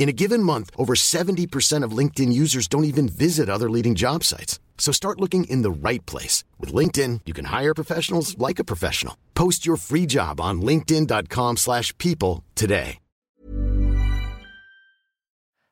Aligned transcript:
In 0.00 0.08
a 0.08 0.12
given 0.14 0.42
month, 0.42 0.70
over 0.78 0.94
70% 0.94 1.84
of 1.84 1.92
LinkedIn 1.92 2.32
users 2.32 2.66
don't 2.66 2.84
even 2.84 3.06
visit 3.06 3.50
other 3.50 3.68
leading 3.68 3.94
job 3.94 4.24
sites. 4.24 4.58
So 4.78 4.92
start 4.92 5.20
looking 5.20 5.44
in 5.44 5.60
the 5.60 5.70
right 5.70 6.04
place. 6.06 6.42
With 6.58 6.72
LinkedIn, 6.72 7.20
you 7.26 7.34
can 7.34 7.44
hire 7.44 7.74
professionals 7.74 8.38
like 8.38 8.58
a 8.58 8.64
professional. 8.64 9.18
Post 9.34 9.66
your 9.66 9.76
free 9.76 10.06
job 10.06 10.40
on 10.40 10.62
linkedin.com 10.62 11.58
slash 11.58 11.96
people 11.98 12.42
today. 12.54 12.98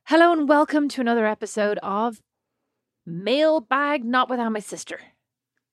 Hello 0.05 0.31
and 0.31 0.47
welcome 0.47 0.91
to 0.91 1.01
another 1.01 1.27
episode 1.27 1.79
of 1.83 2.21
Mailbag 3.07 4.05
Not 4.05 4.29
Without 4.29 4.53
My 4.53 4.61
Sister. 4.61 5.01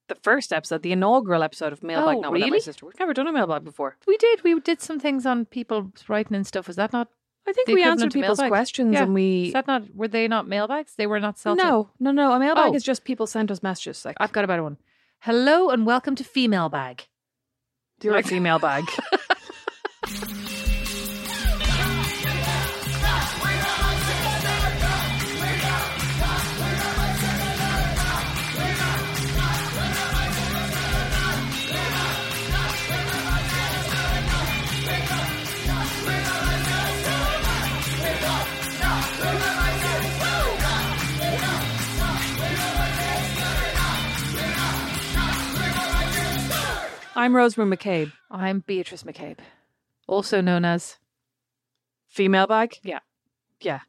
the 0.07 0.15
first 0.15 0.53
episode, 0.53 0.81
the 0.81 0.93
inaugural 0.93 1.43
episode 1.43 1.73
of 1.73 1.83
Mailbag 1.83 2.17
Oh, 2.17 2.21
Not 2.21 2.31
Without 2.31 2.45
My 2.45 2.51
really? 2.51 2.59
Sister. 2.61 2.85
We've 2.85 2.99
never 2.99 3.13
done 3.13 3.27
a 3.27 3.33
mailbag 3.33 3.65
before. 3.65 3.97
We 4.07 4.15
did, 4.15 4.45
we 4.45 4.57
did 4.61 4.81
some 4.81 4.97
things 5.01 5.25
on 5.25 5.43
people 5.43 5.91
writing 6.07 6.35
and 6.35 6.47
stuff. 6.47 6.67
Was 6.67 6.77
that 6.77 6.93
not 6.93 7.09
I 7.47 7.53
think 7.53 7.67
the 7.67 7.75
we 7.75 7.83
answered 7.83 8.11
people's 8.13 8.39
mailbags? 8.39 8.49
questions 8.49 8.93
Yeah. 8.93 9.03
and 9.03 9.13
we. 9.13 9.47
Is 9.47 9.53
that 9.53 9.67
not 9.67 9.83
were 9.95 10.07
they 10.07 10.27
not 10.27 10.47
mailbags? 10.47 10.95
They 10.95 11.05
were 11.07 11.19
not 11.19 11.37
self 11.37 11.57
no, 11.57 11.89
no, 11.99 12.11
no. 12.11 12.31
A 12.33 12.39
mailbag 12.39 12.71
Oh. 12.71 12.73
is 12.75 12.83
just 12.83 13.03
people 13.03 13.27
sent 13.27 13.51
us 13.51 13.61
messages. 13.61 14.03
Like, 14.05 14.17
I've 14.19 14.31
got 14.31 14.43
a 14.43 14.47
better 14.47 14.63
one. 14.63 14.77
Hello 15.19 15.69
and 15.69 15.85
welcome 15.85 16.15
to 16.15 16.23
Female 16.23 16.69
Bag. 16.69 17.03
do 17.99 18.07
you 18.07 18.13
like 18.13 18.25
female 18.27 18.59
bag? 18.59 18.85
I'm 47.25 47.35
Rosemary 47.35 47.75
MacCabe. 47.75 48.11
I'm 48.29 48.59
Beatrice 48.59 49.01
MacCabe, 49.01 49.39
also 50.05 50.41
known 50.41 50.63
as 50.63 50.97
Female 52.07 52.45
bag? 52.45 52.77
Yeah. 52.83 52.99
Yeah. 53.59 53.79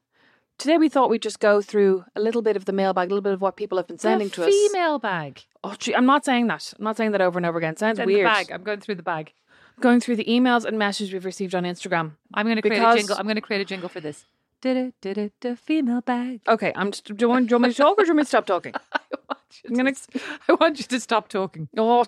Today 0.56 0.78
we 0.78 0.88
thought 0.88 1.10
we'd 1.10 1.20
just 1.20 1.38
go 1.38 1.60
through 1.60 2.06
a 2.16 2.20
little 2.22 2.40
bit 2.40 2.56
of 2.56 2.64
the 2.64 2.72
mailbag, 2.72 3.08
a 3.08 3.10
little 3.10 3.20
bit 3.20 3.34
of 3.34 3.42
what 3.42 3.56
people 3.56 3.76
have 3.76 3.86
been 3.86 3.98
sending 3.98 4.30
to 4.30 4.44
us. 4.44 4.48
Female 4.48 4.98
Bag. 4.98 5.44
Oh, 5.62 5.74
gee, 5.78 5.94
I'm 5.94 6.06
not 6.06 6.24
saying 6.24 6.46
that. 6.46 6.72
I'm 6.78 6.84
not 6.84 6.96
saying 6.96 7.12
that 7.12 7.20
over 7.20 7.38
and 7.38 7.44
over 7.44 7.58
again. 7.58 7.76
Sounds 7.76 7.98
weird. 8.00 8.20
The 8.20 8.30
bag. 8.30 8.50
I'm 8.50 8.62
going 8.62 8.80
through 8.80 8.94
the 8.94 9.02
bag. 9.02 9.34
Going 9.80 10.00
through 10.00 10.16
the 10.16 10.24
emails 10.24 10.64
and 10.64 10.78
messages 10.78 11.12
we've 11.12 11.26
received 11.26 11.54
on 11.54 11.64
Instagram. 11.64 12.12
I'm 12.32 12.46
going 12.46 12.56
to 12.56 12.62
create 12.62 12.78
Because- 12.78 12.94
a 12.94 12.98
jingle. 13.00 13.16
I'm 13.18 13.26
going 13.26 13.34
to 13.34 13.42
create 13.42 13.60
a 13.60 13.66
jingle 13.66 13.90
for 13.90 14.00
this. 14.00 14.24
Did 14.62 14.94
it? 15.18 15.32
Did 15.40 15.58
female 15.58 16.00
bag. 16.00 16.40
Okay, 16.48 16.72
I'm. 16.74 16.90
Just, 16.90 17.04
do, 17.04 17.14
you 17.18 17.28
want, 17.28 17.48
do 17.48 17.52
you 17.52 17.56
want 17.56 17.68
me 17.68 17.74
to 17.74 17.76
talk 17.76 17.98
or 17.98 18.04
do 18.04 18.08
you 18.08 18.14
want 18.14 18.16
me 18.18 18.22
to 18.22 18.28
stop 18.28 18.46
talking? 18.46 18.72
I 18.74 19.00
want 19.28 19.40
you. 19.62 19.70
I'm 19.70 19.76
to 19.76 19.76
gonna- 19.76 20.24
I 20.48 20.52
want 20.54 20.78
you 20.78 20.84
to 20.84 21.00
stop 21.00 21.28
talking. 21.28 21.68
Oh. 21.76 22.04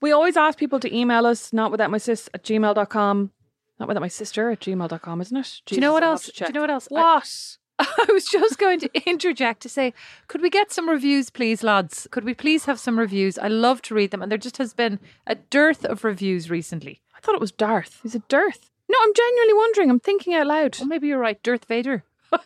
we 0.00 0.12
always 0.12 0.36
ask 0.36 0.58
people 0.58 0.80
to 0.80 0.94
email 0.94 1.26
us, 1.26 1.52
not 1.52 1.70
without 1.70 1.90
my 1.90 1.98
sis 1.98 2.28
at 2.34 2.42
gmail.com. 2.42 3.30
Not 3.78 3.88
without 3.88 4.00
my 4.00 4.08
sister 4.08 4.50
at 4.50 4.60
gmail.com, 4.60 5.20
isn't 5.20 5.36
it? 5.36 5.60
Do 5.66 5.74
you 5.74 5.80
know 5.80 5.92
what 5.92 6.04
else? 6.04 6.26
Do 6.26 6.44
you 6.46 6.52
know 6.52 6.60
what 6.60 6.70
else? 6.70 6.86
What? 6.88 7.56
I 7.78 8.06
was 8.12 8.26
just 8.26 8.58
going 8.58 8.78
to 8.80 8.90
interject 9.08 9.60
to 9.62 9.68
say, 9.68 9.92
could 10.28 10.40
we 10.40 10.50
get 10.50 10.70
some 10.70 10.88
reviews, 10.88 11.30
please, 11.30 11.62
lads? 11.64 12.06
Could 12.10 12.24
we 12.24 12.34
please 12.34 12.66
have 12.66 12.78
some 12.78 12.98
reviews? 12.98 13.38
I 13.38 13.48
love 13.48 13.82
to 13.82 13.94
read 13.94 14.10
them, 14.12 14.22
and 14.22 14.30
there 14.30 14.38
just 14.38 14.58
has 14.58 14.72
been 14.72 15.00
a 15.26 15.34
dearth 15.34 15.84
of 15.84 16.04
reviews 16.04 16.48
recently. 16.50 17.00
I 17.16 17.20
thought 17.20 17.34
it 17.34 17.40
was 17.40 17.50
Darth. 17.50 18.00
Is 18.04 18.14
it 18.14 18.28
Darth? 18.28 18.70
No, 18.92 18.98
I'm 19.02 19.14
genuinely 19.14 19.54
wondering. 19.54 19.90
I'm 19.90 20.00
thinking 20.00 20.34
out 20.34 20.46
loud. 20.46 20.76
Well, 20.78 20.86
maybe 20.88 21.08
you're 21.08 21.18
right, 21.18 21.42
Darth 21.42 21.64
Vader. 21.64 22.04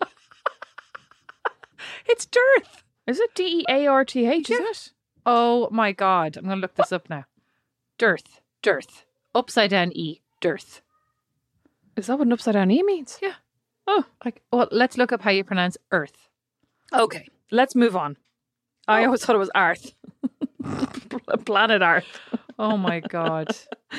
it's 2.06 2.24
Dearth. 2.26 2.84
Is 3.06 3.18
it 3.20 3.34
D 3.34 3.60
E 3.60 3.64
A 3.68 3.86
R 3.86 4.04
T 4.04 4.26
H? 4.26 4.50
Is 4.50 4.58
Yeah. 4.58 4.66
it? 4.70 4.92
Oh 5.24 5.68
my 5.72 5.90
God, 5.92 6.36
I'm 6.36 6.44
going 6.44 6.56
to 6.58 6.60
look 6.60 6.74
this 6.76 6.92
up 6.92 7.10
now. 7.10 7.24
Dearth, 7.98 8.40
Dearth, 8.62 9.04
upside 9.34 9.70
down 9.70 9.90
E, 9.92 10.20
Dearth. 10.40 10.82
Is 11.96 12.06
that 12.06 12.18
what 12.18 12.26
an 12.26 12.32
upside 12.32 12.54
down 12.54 12.70
E 12.70 12.82
means? 12.82 13.18
Yeah. 13.20 13.34
Oh, 13.88 14.04
like 14.24 14.42
well, 14.52 14.68
let's 14.70 14.96
look 14.98 15.12
up 15.12 15.22
how 15.22 15.30
you 15.30 15.42
pronounce 15.44 15.76
Earth. 15.90 16.28
Okay, 16.92 17.26
let's 17.50 17.74
move 17.74 17.96
on. 17.96 18.16
I 18.86 19.04
always 19.04 19.24
thought 19.24 19.34
it 19.34 19.40
was 19.40 19.50
Arth. 19.54 19.92
Planet 21.44 21.82
Earth. 21.82 22.20
Oh 22.58 22.76
my 22.76 23.00
God. 23.00 23.48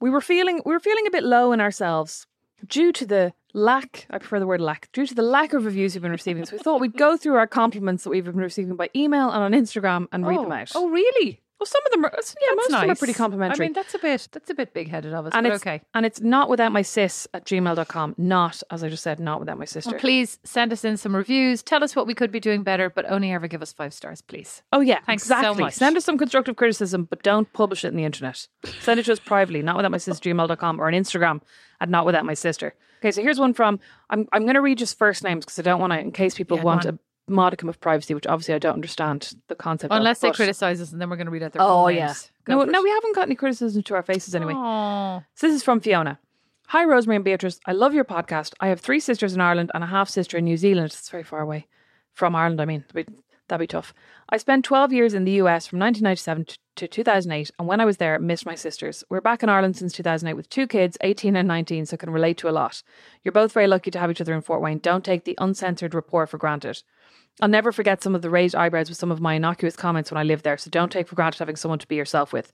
we 0.00 0.10
were 0.10 0.20
feeling 0.20 0.60
we 0.64 0.72
were 0.72 0.80
feeling 0.80 1.06
a 1.06 1.10
bit 1.10 1.24
low 1.24 1.52
in 1.52 1.60
ourselves 1.60 2.26
due 2.66 2.92
to 2.92 3.06
the 3.06 3.32
lack 3.52 4.06
I 4.10 4.18
prefer 4.18 4.38
the 4.38 4.46
word 4.46 4.60
lack 4.60 4.90
due 4.92 5.06
to 5.06 5.14
the 5.14 5.22
lack 5.22 5.54
of 5.54 5.64
reviews 5.64 5.94
we've 5.94 6.02
been 6.02 6.10
receiving. 6.10 6.44
So 6.44 6.56
we 6.56 6.62
thought 6.62 6.80
we'd 6.80 6.96
go 6.96 7.16
through 7.16 7.36
our 7.36 7.46
compliments 7.46 8.04
that 8.04 8.10
we've 8.10 8.24
been 8.24 8.36
receiving 8.36 8.76
by 8.76 8.90
email 8.94 9.30
and 9.30 9.42
on 9.42 9.52
Instagram 9.52 10.08
and 10.12 10.26
read 10.26 10.38
oh. 10.38 10.42
them 10.42 10.52
out. 10.52 10.72
Oh, 10.74 10.88
really? 10.90 11.40
Well, 11.58 11.66
some 11.66 11.80
of 11.86 11.92
them 11.92 12.04
are 12.04 12.12
uh, 12.12 12.16
yeah, 12.16 12.54
most 12.54 12.70
That's 12.70 12.74
of 12.74 12.80
them 12.82 12.90
are 12.90 12.94
pretty 12.96 13.14
complimentary. 13.14 13.64
I 13.64 13.68
mean, 13.68 13.72
that's 13.72 13.94
a 13.94 13.98
bit 13.98 14.28
that's 14.30 14.50
a 14.50 14.54
bit 14.54 14.74
big 14.74 14.88
headed 14.88 15.14
of 15.14 15.26
us, 15.26 15.32
and 15.34 15.46
it's 15.46 15.56
okay. 15.56 15.80
and 15.94 16.04
it's 16.04 16.20
not 16.20 16.50
without 16.50 16.70
my 16.70 16.82
sis 16.82 17.26
at 17.32 17.46
gmail.com. 17.46 18.14
Not, 18.18 18.62
as 18.70 18.84
I 18.84 18.88
just 18.88 19.02
said, 19.02 19.20
not 19.20 19.40
without 19.40 19.58
my 19.58 19.64
sister. 19.64 19.92
Well, 19.92 20.00
please 20.00 20.38
send 20.44 20.72
us 20.72 20.84
in 20.84 20.96
some 20.96 21.16
reviews. 21.16 21.62
Tell 21.62 21.82
us 21.82 21.96
what 21.96 22.06
we 22.06 22.14
could 22.14 22.30
be 22.30 22.40
doing 22.40 22.62
better, 22.62 22.90
but 22.90 23.10
only 23.10 23.32
ever 23.32 23.48
give 23.48 23.62
us 23.62 23.72
five 23.72 23.94
stars, 23.94 24.20
please. 24.20 24.62
Oh 24.72 24.80
yeah, 24.80 25.00
Thanks 25.06 25.24
so 25.24 25.36
exactly. 25.36 25.64
much. 25.64 25.74
Send 25.74 25.96
us 25.96 26.04
some 26.04 26.18
constructive 26.18 26.56
criticism, 26.56 27.04
but 27.04 27.22
don't 27.22 27.50
publish 27.52 27.84
it 27.84 27.88
in 27.88 27.96
the 27.96 28.04
internet. 28.04 28.46
Send 28.80 29.00
it 29.00 29.04
to 29.04 29.12
us 29.12 29.18
privately, 29.20 29.62
not 29.62 29.76
without 29.76 29.90
my 29.90 29.98
sister 29.98 30.28
gmail.com 30.28 30.80
or 30.80 30.86
on 30.88 30.92
Instagram 30.92 31.40
at 31.80 31.88
not 31.88 32.04
without 32.04 32.24
my 32.24 32.34
sister. 32.34 32.74
Okay, 33.00 33.12
so 33.12 33.22
here's 33.22 33.38
one 33.38 33.52
from 33.54 33.78
I'm 34.10 34.26
I'm 34.32 34.46
gonna 34.46 34.62
read 34.62 34.78
just 34.78 34.98
first 34.98 35.22
names 35.22 35.44
because 35.44 35.58
I 35.58 35.62
don't 35.62 35.80
want 35.80 35.92
to 35.92 35.98
in 36.00 36.12
case 36.12 36.34
people 36.34 36.56
Yeah, 36.56 36.64
want 36.64 36.84
a 36.86 36.98
modicum 37.28 37.68
of 37.68 37.80
privacy, 37.80 38.14
which 38.14 38.26
obviously 38.26 38.54
I 38.54 38.58
don't 38.58 38.74
understand 38.74 39.34
the 39.48 39.54
concept 39.54 39.92
of. 39.92 39.96
Unless 39.96 40.20
they 40.20 40.28
but- 40.28 40.36
criticize 40.36 40.80
us, 40.80 40.92
and 40.92 41.00
then 41.00 41.10
we're 41.10 41.16
going 41.16 41.26
to 41.26 41.30
read 41.32 41.42
out 41.42 41.52
their 41.52 41.62
Oh 41.62 41.88
yeah. 41.88 42.14
No, 42.48 42.62
no, 42.64 42.78
it. 42.80 42.84
we 42.84 42.90
haven't 42.90 43.14
got 43.14 43.22
any 43.26 43.34
criticism 43.34 43.82
to 43.82 43.94
our 43.94 44.02
faces 44.02 44.34
anyway. 44.34 44.54
Aw. 44.54 45.22
So 45.34 45.46
this 45.46 45.56
is 45.56 45.62
from 45.62 45.80
Fiona. 45.80 46.18
Hi, 46.68 46.84
Rosemary 46.84 47.16
and 47.16 47.24
Beatrice. 47.24 47.60
I 47.66 47.72
love 47.72 47.94
your 47.94 48.04
podcast. 48.04 48.54
I 48.60 48.68
have 48.68 48.80
three 48.80 49.00
sisters 49.00 49.34
in 49.34 49.40
Ireland 49.40 49.70
and 49.74 49.84
a 49.84 49.86
half 49.86 50.08
sister 50.08 50.36
in 50.36 50.44
New 50.44 50.56
Zealand. 50.56 50.86
It's 50.86 51.08
very 51.08 51.22
far 51.22 51.40
away. 51.40 51.66
From 52.12 52.34
Ireland, 52.34 52.60
I 52.60 52.64
mean. 52.64 52.84
That'd 52.92 53.06
be, 53.06 53.14
that'd 53.48 53.60
be 53.62 53.66
tough. 53.68 53.94
I 54.30 54.36
spent 54.38 54.64
12 54.64 54.92
years 54.92 55.14
in 55.14 55.24
the 55.24 55.32
US 55.32 55.66
from 55.66 55.78
1997 55.78 56.44
to, 56.46 56.58
to 56.76 56.88
2008, 56.88 57.50
and 57.58 57.68
when 57.68 57.80
I 57.80 57.84
was 57.84 57.98
there, 57.98 58.18
missed 58.18 58.46
my 58.46 58.54
sisters. 58.56 59.04
We're 59.08 59.20
back 59.20 59.42
in 59.44 59.48
Ireland 59.48 59.76
since 59.76 59.92
2008 59.92 60.34
with 60.34 60.48
two 60.48 60.66
kids, 60.66 60.98
18 61.02 61.36
and 61.36 61.46
19, 61.46 61.86
so 61.86 61.96
can 61.96 62.10
relate 62.10 62.38
to 62.38 62.48
a 62.48 62.50
lot. 62.50 62.82
You're 63.22 63.32
both 63.32 63.52
very 63.52 63.68
lucky 63.68 63.90
to 63.92 63.98
have 64.00 64.10
each 64.10 64.20
other 64.20 64.34
in 64.34 64.42
Fort 64.42 64.60
Wayne. 64.60 64.78
Don't 64.78 65.04
take 65.04 65.24
the 65.24 65.36
uncensored 65.38 65.94
rapport 65.94 66.26
for 66.26 66.38
granted. 66.38 66.82
I'll 67.40 67.48
never 67.48 67.70
forget 67.70 68.02
some 68.02 68.14
of 68.14 68.22
the 68.22 68.30
raised 68.30 68.54
eyebrows 68.54 68.88
with 68.88 68.98
some 68.98 69.10
of 69.10 69.20
my 69.20 69.34
innocuous 69.34 69.76
comments 69.76 70.10
when 70.10 70.18
I 70.18 70.22
lived 70.22 70.44
there, 70.44 70.56
so 70.56 70.70
don't 70.70 70.90
take 70.90 71.08
for 71.08 71.16
granted 71.16 71.38
having 71.38 71.56
someone 71.56 71.78
to 71.78 71.88
be 71.88 71.96
yourself 71.96 72.32
with. 72.32 72.52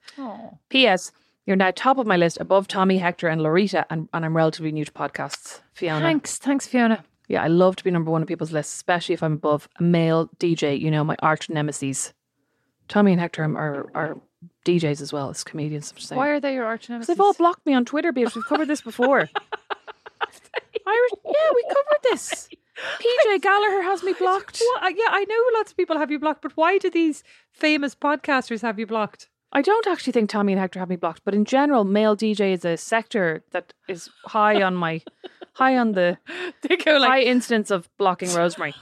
P.S. 0.71 1.13
You're 1.47 1.57
now 1.57 1.73
top 1.75 1.99
of 1.99 2.07
my 2.07 2.17
list, 2.17 2.39
above 2.41 2.69
Tommy, 2.69 2.99
Hector, 2.99 3.29
and 3.29 3.43
Lorita, 3.43 3.87
and, 3.91 4.09
and 4.13 4.25
I'm 4.25 4.37
relatively 4.37 4.73
new 4.73 4.85
to 4.85 4.93
podcasts. 4.93 5.61
Fiona. 5.75 6.01
Thanks, 6.01 6.39
thanks, 6.39 6.67
Fiona. 6.67 7.05
Yeah, 7.29 7.43
I 7.43 7.49
love 7.49 7.77
to 7.77 7.85
be 7.85 7.91
number 7.91 8.11
one 8.11 8.23
on 8.23 8.27
people's 8.27 8.53
lists, 8.53 8.75
especially 8.75 9.15
if 9.15 9.23
I'm 9.23 9.35
above 9.35 9.69
a 9.79 9.83
male 9.83 10.29
DJ, 10.39 10.79
you 10.79 10.91
know, 10.91 11.03
my 11.05 11.17
arch 11.21 11.49
nemesis. 11.49 12.13
Tommy 12.89 13.13
and 13.13 13.21
Hector 13.21 13.45
are, 13.45 13.91
are 13.95 14.19
DJs 14.67 15.01
as 15.01 15.13
well 15.13 15.31
as 15.31 15.43
comedians. 15.43 15.93
I'm 15.93 16.01
saying. 16.01 16.19
Why 16.19 16.29
are 16.29 16.41
they 16.41 16.55
your 16.55 16.67
arch 16.67 16.89
nemesis? 16.89 17.09
they've 17.09 17.21
all 17.21 17.35
blocked 17.35 17.65
me 17.67 17.75
on 17.75 17.85
Twitter, 17.85 18.13
because 18.13 18.35
we've 18.35 18.47
covered 18.47 18.69
this 18.69 18.83
before. 18.83 19.21
Irish, 20.87 21.11
yeah, 21.25 21.51
we 21.55 21.65
covered 21.69 22.03
this. 22.03 22.49
PJ 22.77 23.41
Gallagher 23.43 23.83
has 23.83 24.03
me 24.03 24.13
blocked. 24.19 24.61
Yeah, 24.61 25.09
I 25.11 25.25
know 25.29 25.59
lots 25.59 25.73
of 25.73 25.77
people 25.77 25.99
have 25.99 26.11
you 26.11 26.19
blocked, 26.19 26.43
but 26.43 26.53
why 26.57 26.79
do 26.79 26.91
these 26.91 27.23
famous 27.51 27.95
podcasters 27.95 28.63
have 28.63 28.79
you 28.79 28.87
blocked? 28.87 29.29
I 29.55 29.61
don't 29.61 29.87
actually 29.87 30.15
think 30.15 30.31
Tommy 30.31 30.53
and 30.55 30.61
Hector 30.61 30.79
have 30.79 30.89
me 30.89 30.97
blocked, 30.97 31.23
but 31.25 31.35
in 31.35 31.45
general, 31.45 31.85
male 31.85 32.17
DJ 32.17 32.55
is 32.55 32.65
a 32.65 32.77
sector 32.79 33.45
that 33.51 33.75
is 33.89 34.09
high 34.25 34.63
on 34.63 34.75
my 34.75 35.03
high 35.55 35.77
on 35.77 35.93
the 35.93 36.17
They 36.63 36.77
go 36.77 36.99
high 37.03 37.21
instance 37.21 37.71
of 37.71 37.89
blocking 37.99 38.33
Rosemary. 38.33 38.75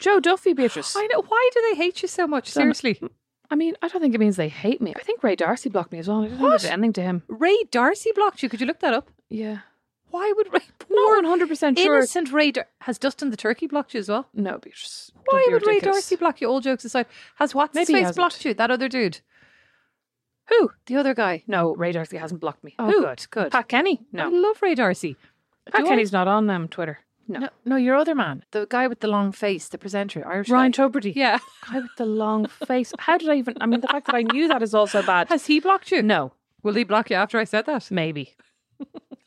Joe 0.00 0.18
Duffy, 0.18 0.52
Beatrice. 0.52 0.96
I 0.96 1.06
know. 1.06 1.22
Why 1.22 1.50
do 1.54 1.62
they 1.70 1.76
hate 1.76 2.02
you 2.02 2.08
so 2.08 2.26
much? 2.26 2.50
Seriously, 2.50 3.00
I 3.50 3.54
mean, 3.54 3.74
I 3.82 3.88
don't 3.88 4.00
think 4.00 4.14
it 4.14 4.18
means 4.18 4.34
they 4.36 4.48
hate 4.48 4.80
me. 4.82 4.92
I 4.96 5.00
think 5.02 5.22
Ray 5.22 5.36
D'Arcy 5.36 5.68
blocked 5.68 5.92
me 5.92 6.00
as 6.00 6.08
well. 6.08 6.22
I 6.24 6.28
didn't 6.28 6.40
What? 6.40 6.64
anything 6.64 6.92
to 6.94 7.02
him. 7.02 7.22
Ray 7.28 7.56
D'Arcy 7.70 8.10
blocked 8.14 8.42
you. 8.42 8.48
Could 8.48 8.60
you 8.60 8.66
look 8.66 8.80
that 8.80 8.94
up? 8.94 9.10
Yeah. 9.30 9.58
Why 10.14 10.32
would 10.36 10.52
Ray? 10.52 10.60
Not 10.90 11.06
Poor 11.06 11.16
one 11.16 11.24
hundred 11.24 11.48
percent 11.48 11.78
sure. 11.78 11.96
innocent 11.96 12.30
Ray 12.32 12.52
Dar- 12.52 12.68
has 12.82 12.98
Dustin 12.98 13.30
the 13.30 13.36
Turkey 13.36 13.66
blocked 13.66 13.94
you 13.94 14.00
as 14.00 14.08
well? 14.08 14.28
No, 14.32 14.58
Beatrice. 14.58 15.10
Why 15.26 15.44
would 15.50 15.66
Ray. 15.66 15.80
D'Arcy 15.80 16.14
block 16.16 16.40
you? 16.40 16.48
All 16.48 16.60
jokes 16.60 16.84
aside, 16.84 17.06
has 17.36 17.54
what's 17.54 17.76
his 17.76 17.88
Maybe 17.88 17.98
he 17.98 18.02
face 18.02 18.06
hasn't. 18.08 18.16
blocked 18.16 18.44
you? 18.44 18.54
That 18.54 18.70
other 18.70 18.88
dude, 18.88 19.20
Who? 20.50 20.70
the 20.86 20.96
other 20.96 21.14
guy. 21.14 21.42
No, 21.46 21.74
Ray 21.74 21.92
D'Arcy 21.92 22.16
hasn't 22.18 22.40
blocked 22.40 22.62
me. 22.62 22.74
Oh, 22.78 22.86
Who? 22.90 23.00
good, 23.00 23.26
good. 23.30 23.52
Pat 23.52 23.68
Kenny? 23.68 24.02
No. 24.12 24.26
I 24.26 24.30
No. 24.30 24.36
love 24.38 24.62
Ray 24.62 24.74
D'Arcy. 24.74 25.16
Pat 25.72 25.80
Do 25.80 25.86
I- 25.86 25.88
Kenny's 25.88 26.12
not 26.12 26.28
on 26.28 26.48
um, 26.50 26.68
Twitter. 26.68 26.98
No. 27.26 27.40
No, 27.40 27.48
no, 27.64 27.76
your 27.76 27.96
other 27.96 28.14
man, 28.14 28.44
the 28.50 28.66
guy 28.68 28.86
with 28.86 29.00
the 29.00 29.08
long 29.08 29.32
face, 29.32 29.66
the 29.68 29.78
presenter, 29.78 30.28
Irish 30.28 30.50
Ryan 30.50 30.72
guy. 30.72 30.82
Tubridy. 30.84 31.12
Yeah, 31.16 31.38
Guy 31.72 31.80
with 31.80 31.96
the 31.96 32.04
long 32.04 32.46
face. 32.46 32.92
How 32.98 33.16
did 33.16 33.30
I 33.30 33.36
even? 33.36 33.56
I 33.62 33.66
mean, 33.66 33.80
the 33.80 33.88
fact 33.88 34.06
that 34.06 34.14
I 34.14 34.22
knew 34.22 34.46
that 34.48 34.62
is 34.62 34.74
also 34.74 35.02
bad. 35.02 35.28
has 35.30 35.46
he 35.46 35.58
blocked 35.58 35.90
you? 35.90 36.02
No, 36.02 36.32
Will 36.62 36.74
he 36.74 36.84
block 36.84 37.08
you 37.08 37.16
after 37.16 37.38
I 37.38 37.44
said 37.44 37.64
that? 37.64 37.90
maybe. 37.90 38.34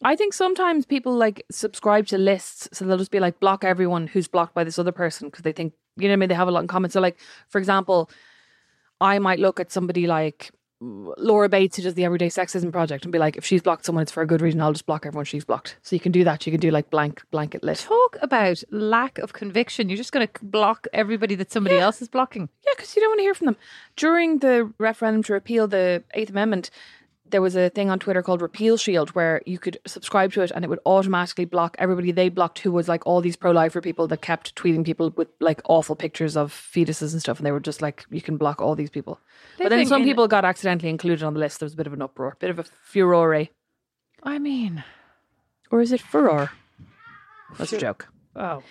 I 0.07 0.15
think 0.15 0.33
sometimes 0.33 0.85
people 0.85 1.13
like 1.13 1.45
subscribe 1.51 2.07
to 2.07 2.17
lists, 2.17 2.69
so 2.71 2.85
they'll 2.85 2.97
just 2.97 3.11
be 3.11 3.19
like 3.19 3.41
block 3.41 3.65
everyone 3.65 4.07
who's 4.07 4.29
blocked 4.29 4.53
by 4.53 4.63
this 4.63 4.79
other 4.79 4.93
person 4.93 5.27
because 5.27 5.43
they 5.43 5.51
think 5.51 5.73
you 5.97 6.03
know 6.03 6.11
what 6.11 6.13
I 6.13 6.15
mean. 6.15 6.29
They 6.29 6.35
have 6.35 6.47
a 6.47 6.51
lot 6.51 6.61
in 6.61 6.67
common. 6.67 6.89
So, 6.91 7.01
like 7.01 7.19
for 7.49 7.57
example, 7.57 8.09
I 9.01 9.19
might 9.19 9.39
look 9.39 9.59
at 9.59 9.69
somebody 9.69 10.07
like 10.07 10.51
Laura 10.79 11.49
Bates 11.49 11.75
who 11.75 11.83
does 11.83 11.95
the 11.95 12.05
Everyday 12.05 12.29
Sexism 12.29 12.71
Project 12.71 13.03
and 13.03 13.11
be 13.11 13.19
like, 13.19 13.35
if 13.35 13.43
she's 13.43 13.61
blocked 13.61 13.83
someone, 13.83 14.03
it's 14.03 14.11
for 14.13 14.23
a 14.23 14.25
good 14.25 14.41
reason. 14.41 14.61
I'll 14.61 14.71
just 14.71 14.85
block 14.85 15.05
everyone 15.05 15.25
she's 15.25 15.43
blocked. 15.43 15.75
So 15.81 15.93
you 15.93 15.99
can 15.99 16.13
do 16.13 16.23
that. 16.23 16.47
You 16.47 16.53
can 16.53 16.61
do 16.61 16.71
like 16.71 16.89
blank 16.89 17.21
blanket 17.29 17.61
list. 17.61 17.87
Talk 17.87 18.15
about 18.21 18.63
lack 18.71 19.17
of 19.17 19.33
conviction. 19.33 19.89
You're 19.89 19.97
just 19.97 20.13
going 20.13 20.25
to 20.25 20.45
block 20.45 20.87
everybody 20.93 21.35
that 21.35 21.51
somebody 21.51 21.79
else 21.79 22.01
is 22.01 22.07
blocking. 22.07 22.47
Yeah, 22.65 22.71
because 22.77 22.95
you 22.95 23.01
don't 23.01 23.09
want 23.09 23.19
to 23.19 23.23
hear 23.23 23.33
from 23.33 23.47
them. 23.47 23.57
During 23.97 24.39
the 24.39 24.71
referendum 24.77 25.23
to 25.23 25.33
repeal 25.33 25.67
the 25.67 26.05
Eighth 26.13 26.29
Amendment, 26.29 26.71
there 27.29 27.41
was 27.41 27.55
a 27.55 27.69
thing 27.69 27.89
on 27.89 27.99
Twitter 27.99 28.21
called 28.21 28.41
Repeal 28.41 28.77
Shield 28.77 29.09
where 29.09 29.41
you 29.45 29.59
could 29.59 29.79
subscribe 29.85 30.31
to 30.33 30.41
it 30.41 30.51
and 30.51 30.63
it 30.63 30.67
would 30.67 30.79
automatically 30.85 31.45
block 31.45 31.75
everybody 31.79 32.11
they 32.11 32.29
blocked 32.29 32.59
who 32.59 32.71
was 32.71 32.87
like 32.87 33.05
all 33.05 33.21
these 33.21 33.35
pro 33.35 33.51
lifer 33.51 33.81
people 33.81 34.07
that 34.07 34.21
kept 34.21 34.55
tweeting 34.55 34.85
people 34.85 35.11
with 35.15 35.27
like 35.39 35.61
awful 35.65 35.95
pictures 35.95 36.37
of 36.37 36.51
fetuses 36.53 37.11
and 37.11 37.21
stuff. 37.21 37.37
And 37.37 37.45
they 37.45 37.51
were 37.51 37.59
just 37.59 37.81
like, 37.81 38.05
you 38.09 38.21
can 38.21 38.37
block 38.37 38.61
all 38.61 38.75
these 38.75 38.89
people. 38.89 39.19
but 39.57 39.69
then 39.69 39.85
some 39.85 40.03
people 40.03 40.27
got 40.27 40.45
accidentally 40.45 40.89
included 40.89 41.23
on 41.23 41.33
the 41.33 41.39
list. 41.39 41.59
There 41.59 41.65
was 41.65 41.73
a 41.73 41.77
bit 41.77 41.87
of 41.87 41.93
an 41.93 42.01
uproar, 42.01 42.29
a 42.33 42.35
bit 42.35 42.49
of 42.49 42.59
a 42.59 42.63
furore. 42.63 43.47
I 44.23 44.39
mean, 44.39 44.83
Or 45.69 45.81
is 45.81 45.91
it 45.91 46.01
furor? 46.01 46.51
That's 47.57 47.73
a 47.73 47.77
joke. 47.77 48.07
oh, 48.35 48.63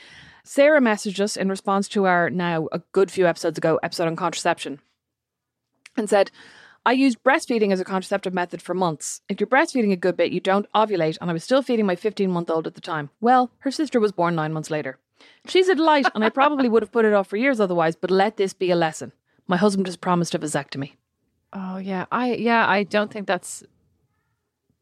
Sarah 0.45 0.81
messaged 0.81 1.19
us 1.19 1.37
in 1.37 1.49
response 1.49 1.89
to 1.89 2.05
our 2.07 2.31
now 2.31 2.69
a 2.71 2.79
good 2.93 3.11
few 3.11 3.27
episodes 3.27 3.59
ago 3.59 3.81
episode 3.83 4.07
on 4.07 4.15
contraception 4.17 4.81
and 5.97 6.09
said, 6.09 6.31
I 6.87 6.93
used 6.93 7.25
breastfeeding 7.25 7.73
as 7.73 7.81
a 7.81 7.85
contraceptive 7.85 8.33
method 8.33 8.63
for 8.63 8.73
months. 8.73 9.21
If 9.29 9.41
you're 9.41 9.49
breastfeeding 9.49 9.91
a 9.91 9.97
good 9.97 10.17
bit, 10.17 10.31
you 10.31 10.39
don't 10.39 10.71
ovulate, 10.73 11.19
and 11.21 11.29
I 11.29 11.33
was 11.33 11.43
still 11.43 11.61
feeding 11.61 11.85
my 11.85 11.97
15 11.97 12.31
month 12.31 12.49
old 12.49 12.69
at 12.69 12.75
the 12.75 12.81
time. 12.81 13.11
Well, 13.21 13.51
her 13.59 13.73
sister 13.73 13.99
was 13.99 14.13
born 14.13 14.37
nine 14.37 14.53
months 14.53 14.71
later. 14.71 15.01
She's 15.49 15.69
a 15.69 15.75
delight, 15.75 16.07
and 16.15 16.25
I 16.25 16.29
probably 16.29 16.69
would 16.69 16.85
have 16.85 16.93
put 16.93 17.05
it 17.05 17.13
off 17.13 17.27
for 17.27 17.37
years 17.37 17.59
otherwise, 17.59 17.97
but 17.97 18.13
let 18.13 18.37
this 18.37 18.53
be 18.53 18.71
a 18.71 18.77
lesson. 18.77 19.13
My 19.49 19.57
husband 19.57 19.89
has 19.89 19.97
promised 19.97 20.37
a 20.37 20.39
vasectomy. 20.39 20.93
oh 21.53 21.79
yeah. 21.79 22.07
I 22.13 22.35
yeah. 22.35 22.69
I 22.69 22.85
don't 22.85 23.13
think 23.13 23.27
that's 23.27 23.65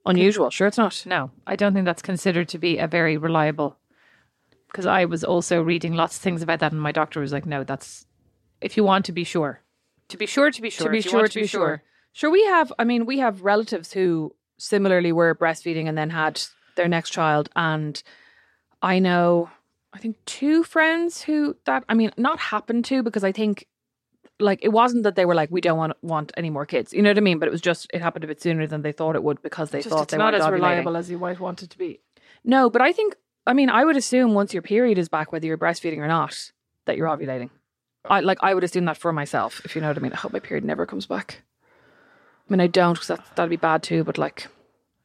Unusual, 0.06 0.50
sure 0.50 0.66
it's 0.66 0.76
not. 0.76 1.02
no. 1.06 1.30
I 1.46 1.56
don't 1.56 1.72
think 1.72 1.86
that's 1.86 2.02
considered 2.02 2.48
to 2.50 2.58
be 2.58 2.76
a 2.76 2.86
very 2.86 3.16
reliable. 3.16 3.78
Because 4.66 4.84
I 4.84 5.06
was 5.06 5.24
also 5.24 5.62
reading 5.62 5.94
lots 5.94 6.16
of 6.16 6.22
things 6.22 6.42
about 6.42 6.58
that, 6.60 6.72
and 6.72 6.80
my 6.82 6.92
doctor 6.92 7.20
was 7.20 7.32
like, 7.32 7.46
"No, 7.46 7.64
that's 7.64 8.04
if 8.60 8.76
you 8.76 8.84
want 8.84 9.06
to 9.06 9.12
be 9.12 9.24
sure, 9.24 9.62
to 10.08 10.18
be 10.18 10.26
sure, 10.26 10.50
to 10.50 10.60
be 10.60 10.68
sure, 10.68 10.86
to 10.86 10.92
be 10.92 11.00
sure, 11.00 11.28
to 11.28 11.40
be 11.40 11.46
sure. 11.46 11.82
Sure, 12.14 12.30
we 12.30 12.44
have. 12.44 12.72
I 12.78 12.84
mean, 12.84 13.06
we 13.06 13.18
have 13.18 13.42
relatives 13.42 13.92
who 13.92 14.34
similarly 14.56 15.10
were 15.12 15.34
breastfeeding 15.34 15.88
and 15.88 15.98
then 15.98 16.10
had 16.10 16.40
their 16.76 16.88
next 16.88 17.10
child, 17.10 17.50
and 17.56 18.00
I 18.80 19.00
know, 19.00 19.50
I 19.92 19.98
think 19.98 20.16
two 20.24 20.62
friends 20.64 21.22
who 21.22 21.56
that. 21.66 21.84
I 21.88 21.94
mean, 21.94 22.12
not 22.16 22.38
happened 22.38 22.84
to 22.86 23.02
because 23.02 23.24
I 23.24 23.32
think, 23.32 23.66
like, 24.38 24.60
it 24.62 24.68
wasn't 24.68 25.02
that 25.02 25.16
they 25.16 25.24
were 25.26 25.34
like, 25.34 25.50
we 25.50 25.60
don't 25.60 25.76
want 25.76 25.96
want 26.02 26.30
any 26.36 26.50
more 26.50 26.64
kids. 26.66 26.92
You 26.92 27.02
know 27.02 27.10
what 27.10 27.18
I 27.18 27.20
mean? 27.20 27.40
But 27.40 27.48
it 27.48 27.52
was 27.52 27.60
just 27.60 27.88
it 27.92 28.00
happened 28.00 28.24
a 28.24 28.28
bit 28.28 28.40
sooner 28.40 28.66
than 28.66 28.82
they 28.82 28.92
thought 28.92 29.16
it 29.16 29.24
would 29.24 29.42
because 29.42 29.70
they 29.70 29.78
Just 29.78 29.88
thought 29.90 30.08
they 30.08 30.16
not 30.16 30.34
as 30.34 30.42
ovulating. 30.42 30.52
reliable 30.52 30.96
as 30.96 31.10
you 31.10 31.18
might 31.18 31.40
want 31.40 31.62
it 31.64 31.70
to 31.70 31.78
be. 31.78 32.00
No, 32.44 32.70
but 32.70 32.80
I 32.80 32.92
think. 32.92 33.16
I 33.46 33.52
mean, 33.52 33.68
I 33.68 33.84
would 33.84 33.96
assume 33.96 34.34
once 34.34 34.54
your 34.54 34.62
period 34.62 34.98
is 34.98 35.08
back, 35.08 35.30
whether 35.32 35.46
you're 35.46 35.58
breastfeeding 35.58 35.98
or 35.98 36.08
not, 36.08 36.52
that 36.86 36.96
you're 36.96 37.08
ovulating. 37.08 37.50
I 38.04 38.20
like. 38.20 38.38
I 38.40 38.54
would 38.54 38.64
assume 38.64 38.84
that 38.84 38.96
for 38.96 39.12
myself, 39.12 39.60
if 39.64 39.74
you 39.74 39.82
know 39.82 39.88
what 39.88 39.98
I 39.98 40.00
mean. 40.00 40.12
I 40.12 40.16
hope 40.16 40.32
my 40.32 40.38
period 40.38 40.64
never 40.64 40.86
comes 40.86 41.06
back. 41.06 41.42
I 42.48 42.52
mean, 42.52 42.60
I 42.60 42.66
don't 42.66 42.94
because 42.94 43.08
that 43.08 43.24
that'd 43.36 43.50
be 43.50 43.56
bad 43.56 43.82
too. 43.82 44.04
But 44.04 44.18
like, 44.18 44.46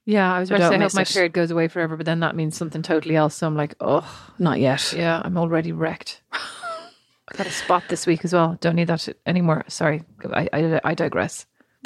Yeah, 0.06 0.34
I 0.34 0.40
was 0.40 0.52
I 0.52 0.56
about 0.56 0.66
to 0.66 0.70
say 0.72 0.76
I 0.76 0.84
hope 0.84 0.94
my 0.94 1.02
it. 1.04 1.10
period 1.10 1.34
goes 1.34 1.52
away 1.52 1.68
forever, 1.68 1.96
but 1.98 2.06
then 2.06 2.20
that 2.20 2.36
means 2.36 2.58
something 2.58 2.82
totally 2.82 3.16
else. 3.16 3.36
So 3.36 3.48
I'm 3.48 3.56
like, 3.56 3.76
oh, 3.80 4.06
not 4.40 4.60
yet. 4.60 4.94
yeah, 4.96 5.22
I'm 5.24 5.38
already 5.38 5.72
wrecked. 5.72 6.22
I 6.34 7.38
got 7.38 7.48
a 7.48 7.52
spot 7.52 7.84
this 7.90 8.08
week 8.08 8.26
as 8.26 8.34
well. 8.34 8.58
Don't 8.60 8.76
need 8.76 8.88
that 8.88 9.08
anymore. 9.26 9.64
Sorry, 9.68 10.04
I 10.34 10.50
I, 10.54 10.82
I 10.84 10.94
digress. 10.96 11.46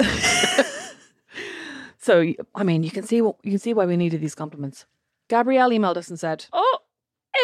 So 1.98 2.22
I 2.54 2.64
mean, 2.64 2.82
you 2.82 2.90
can 2.90 3.02
see 3.04 3.22
what 3.22 3.36
you 3.42 3.52
can 3.52 3.58
see 3.58 3.72
why 3.72 3.86
we 3.86 3.96
needed 3.96 4.20
these 4.20 4.34
compliments. 4.34 4.84
Gabrielle 5.28 5.70
emailed 5.70 5.96
us 5.96 6.08
and 6.10 6.20
said, 6.20 6.44
Oh, 6.52 6.78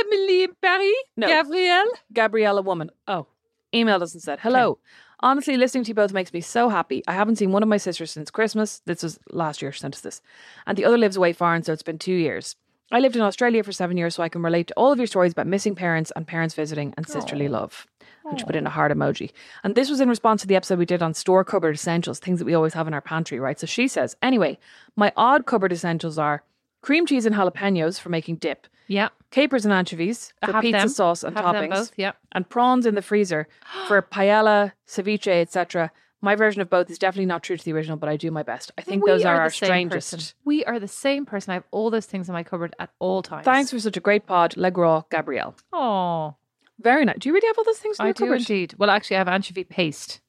Emily 0.04 0.48
Barry, 0.60 0.92
No. 1.16 1.26
Gabrielle. 1.26 1.88
Gabriella 2.12 2.60
woman. 2.60 2.90
Oh, 3.08 3.26
emailed 3.72 4.02
us 4.02 4.12
and 4.12 4.22
said, 4.22 4.40
"Hello. 4.40 4.78
Honestly, 5.22 5.56
listening 5.56 5.84
to 5.84 5.88
you 5.88 5.94
both 5.94 6.12
makes 6.12 6.32
me 6.32 6.40
so 6.40 6.70
happy. 6.70 7.02
I 7.06 7.12
haven't 7.12 7.36
seen 7.36 7.52
one 7.52 7.62
of 7.62 7.68
my 7.68 7.76
sisters 7.76 8.10
since 8.10 8.30
Christmas. 8.30 8.80
This 8.86 9.02
was 9.02 9.18
last 9.30 9.60
year. 9.60 9.70
She 9.70 9.80
sent 9.80 9.94
us 9.94 10.00
this, 10.00 10.22
and 10.66 10.78
the 10.78 10.84
other 10.84 10.96
lives 10.96 11.16
away 11.16 11.34
foreign, 11.34 11.62
so 11.62 11.72
it's 11.72 11.82
been 11.82 11.98
two 11.98 12.14
years. 12.14 12.56
I 12.90 13.00
lived 13.00 13.14
in 13.14 13.22
Australia 13.22 13.62
for 13.62 13.70
seven 13.70 13.96
years, 13.96 14.14
so 14.16 14.22
I 14.22 14.28
can 14.28 14.42
relate 14.42 14.66
to 14.68 14.74
all 14.74 14.90
of 14.90 14.98
your 14.98 15.06
stories 15.06 15.32
about 15.32 15.46
missing 15.46 15.74
parents 15.74 16.10
and 16.16 16.26
parents 16.26 16.54
visiting 16.54 16.94
and 16.96 17.06
sisterly 17.06 17.48
love." 17.48 17.86
And 18.28 18.38
she 18.38 18.44
put 18.44 18.56
in 18.56 18.66
a 18.66 18.70
heart 18.70 18.92
emoji. 18.92 19.30
And 19.62 19.74
this 19.74 19.90
was 19.90 20.00
in 20.00 20.08
response 20.08 20.40
to 20.40 20.46
the 20.46 20.56
episode 20.56 20.78
we 20.78 20.86
did 20.86 21.02
on 21.02 21.14
store 21.14 21.44
cupboard 21.44 21.74
essentials, 21.74 22.18
things 22.18 22.38
that 22.38 22.44
we 22.44 22.54
always 22.54 22.74
have 22.74 22.88
in 22.88 22.94
our 22.94 23.00
pantry, 23.00 23.38
right? 23.38 23.58
So 23.58 23.66
she 23.66 23.88
says, 23.88 24.16
anyway, 24.22 24.58
my 24.96 25.12
odd 25.16 25.46
cupboard 25.46 25.72
essentials 25.72 26.18
are 26.18 26.42
cream 26.82 27.06
cheese 27.06 27.26
and 27.26 27.34
jalapenos 27.34 28.00
for 28.00 28.08
making 28.08 28.36
dip, 28.36 28.66
Yeah, 28.90 29.10
capers 29.30 29.64
and 29.64 29.72
anchovies 29.72 30.32
for 30.44 30.50
have 30.52 30.62
pizza 30.62 30.78
them. 30.80 30.88
sauce 30.88 31.22
and 31.22 31.36
Have 31.36 31.44
toppings, 31.46 31.60
them 31.60 31.70
both, 31.70 31.92
yeah. 31.96 32.12
and 32.32 32.48
prawns 32.48 32.86
in 32.86 32.96
the 32.96 33.02
freezer 33.02 33.46
for 33.86 34.02
paella, 34.12 34.72
ceviche, 34.86 35.28
etc. 35.28 35.92
My 36.20 36.34
version 36.34 36.60
of 36.60 36.68
both 36.68 36.90
is 36.90 36.98
definitely 36.98 37.26
not 37.26 37.44
true 37.44 37.56
to 37.56 37.64
the 37.64 37.72
original, 37.72 37.96
but 37.96 38.08
I 38.08 38.16
do 38.16 38.32
my 38.32 38.42
best. 38.42 38.72
I 38.76 38.82
think 38.82 39.04
We 39.04 39.10
those 39.12 39.24
are, 39.24 39.36
the 39.36 39.40
our 39.42 39.50
same 39.50 39.66
strangest. 39.68 40.10
person. 40.12 40.34
We 40.44 40.64
are 40.64 40.80
the 40.80 40.88
same 40.88 41.24
person. 41.24 41.52
I 41.52 41.54
have 41.54 41.64
all 41.70 41.88
those 41.90 42.04
things 42.06 42.28
in 42.28 42.32
my 42.32 42.42
cupboard 42.42 42.74
at 42.80 42.90
all 42.98 43.22
times. 43.22 43.44
Thanks 43.44 43.70
for 43.70 43.78
such 43.78 43.96
a 43.96 44.00
great 44.00 44.26
pod, 44.26 44.56
Le 44.56 44.72
Gras, 44.72 45.04
Gabrielle. 45.08 45.54
Oh, 45.72 46.34
Very 46.80 47.04
nice. 47.04 47.16
Do 47.20 47.28
you 47.28 47.34
really 47.34 47.46
have 47.46 47.58
all 47.58 47.64
those 47.64 47.78
things 47.78 47.98
in 48.00 48.02
I 48.02 48.08
your 48.08 48.14
do 48.14 48.24
cupboard? 48.24 48.38
indeed. 48.40 48.74
Well, 48.76 48.90
actually, 48.90 49.16
I 49.16 49.20
have 49.20 49.28
anchovy 49.28 49.62
paste. 49.64 50.20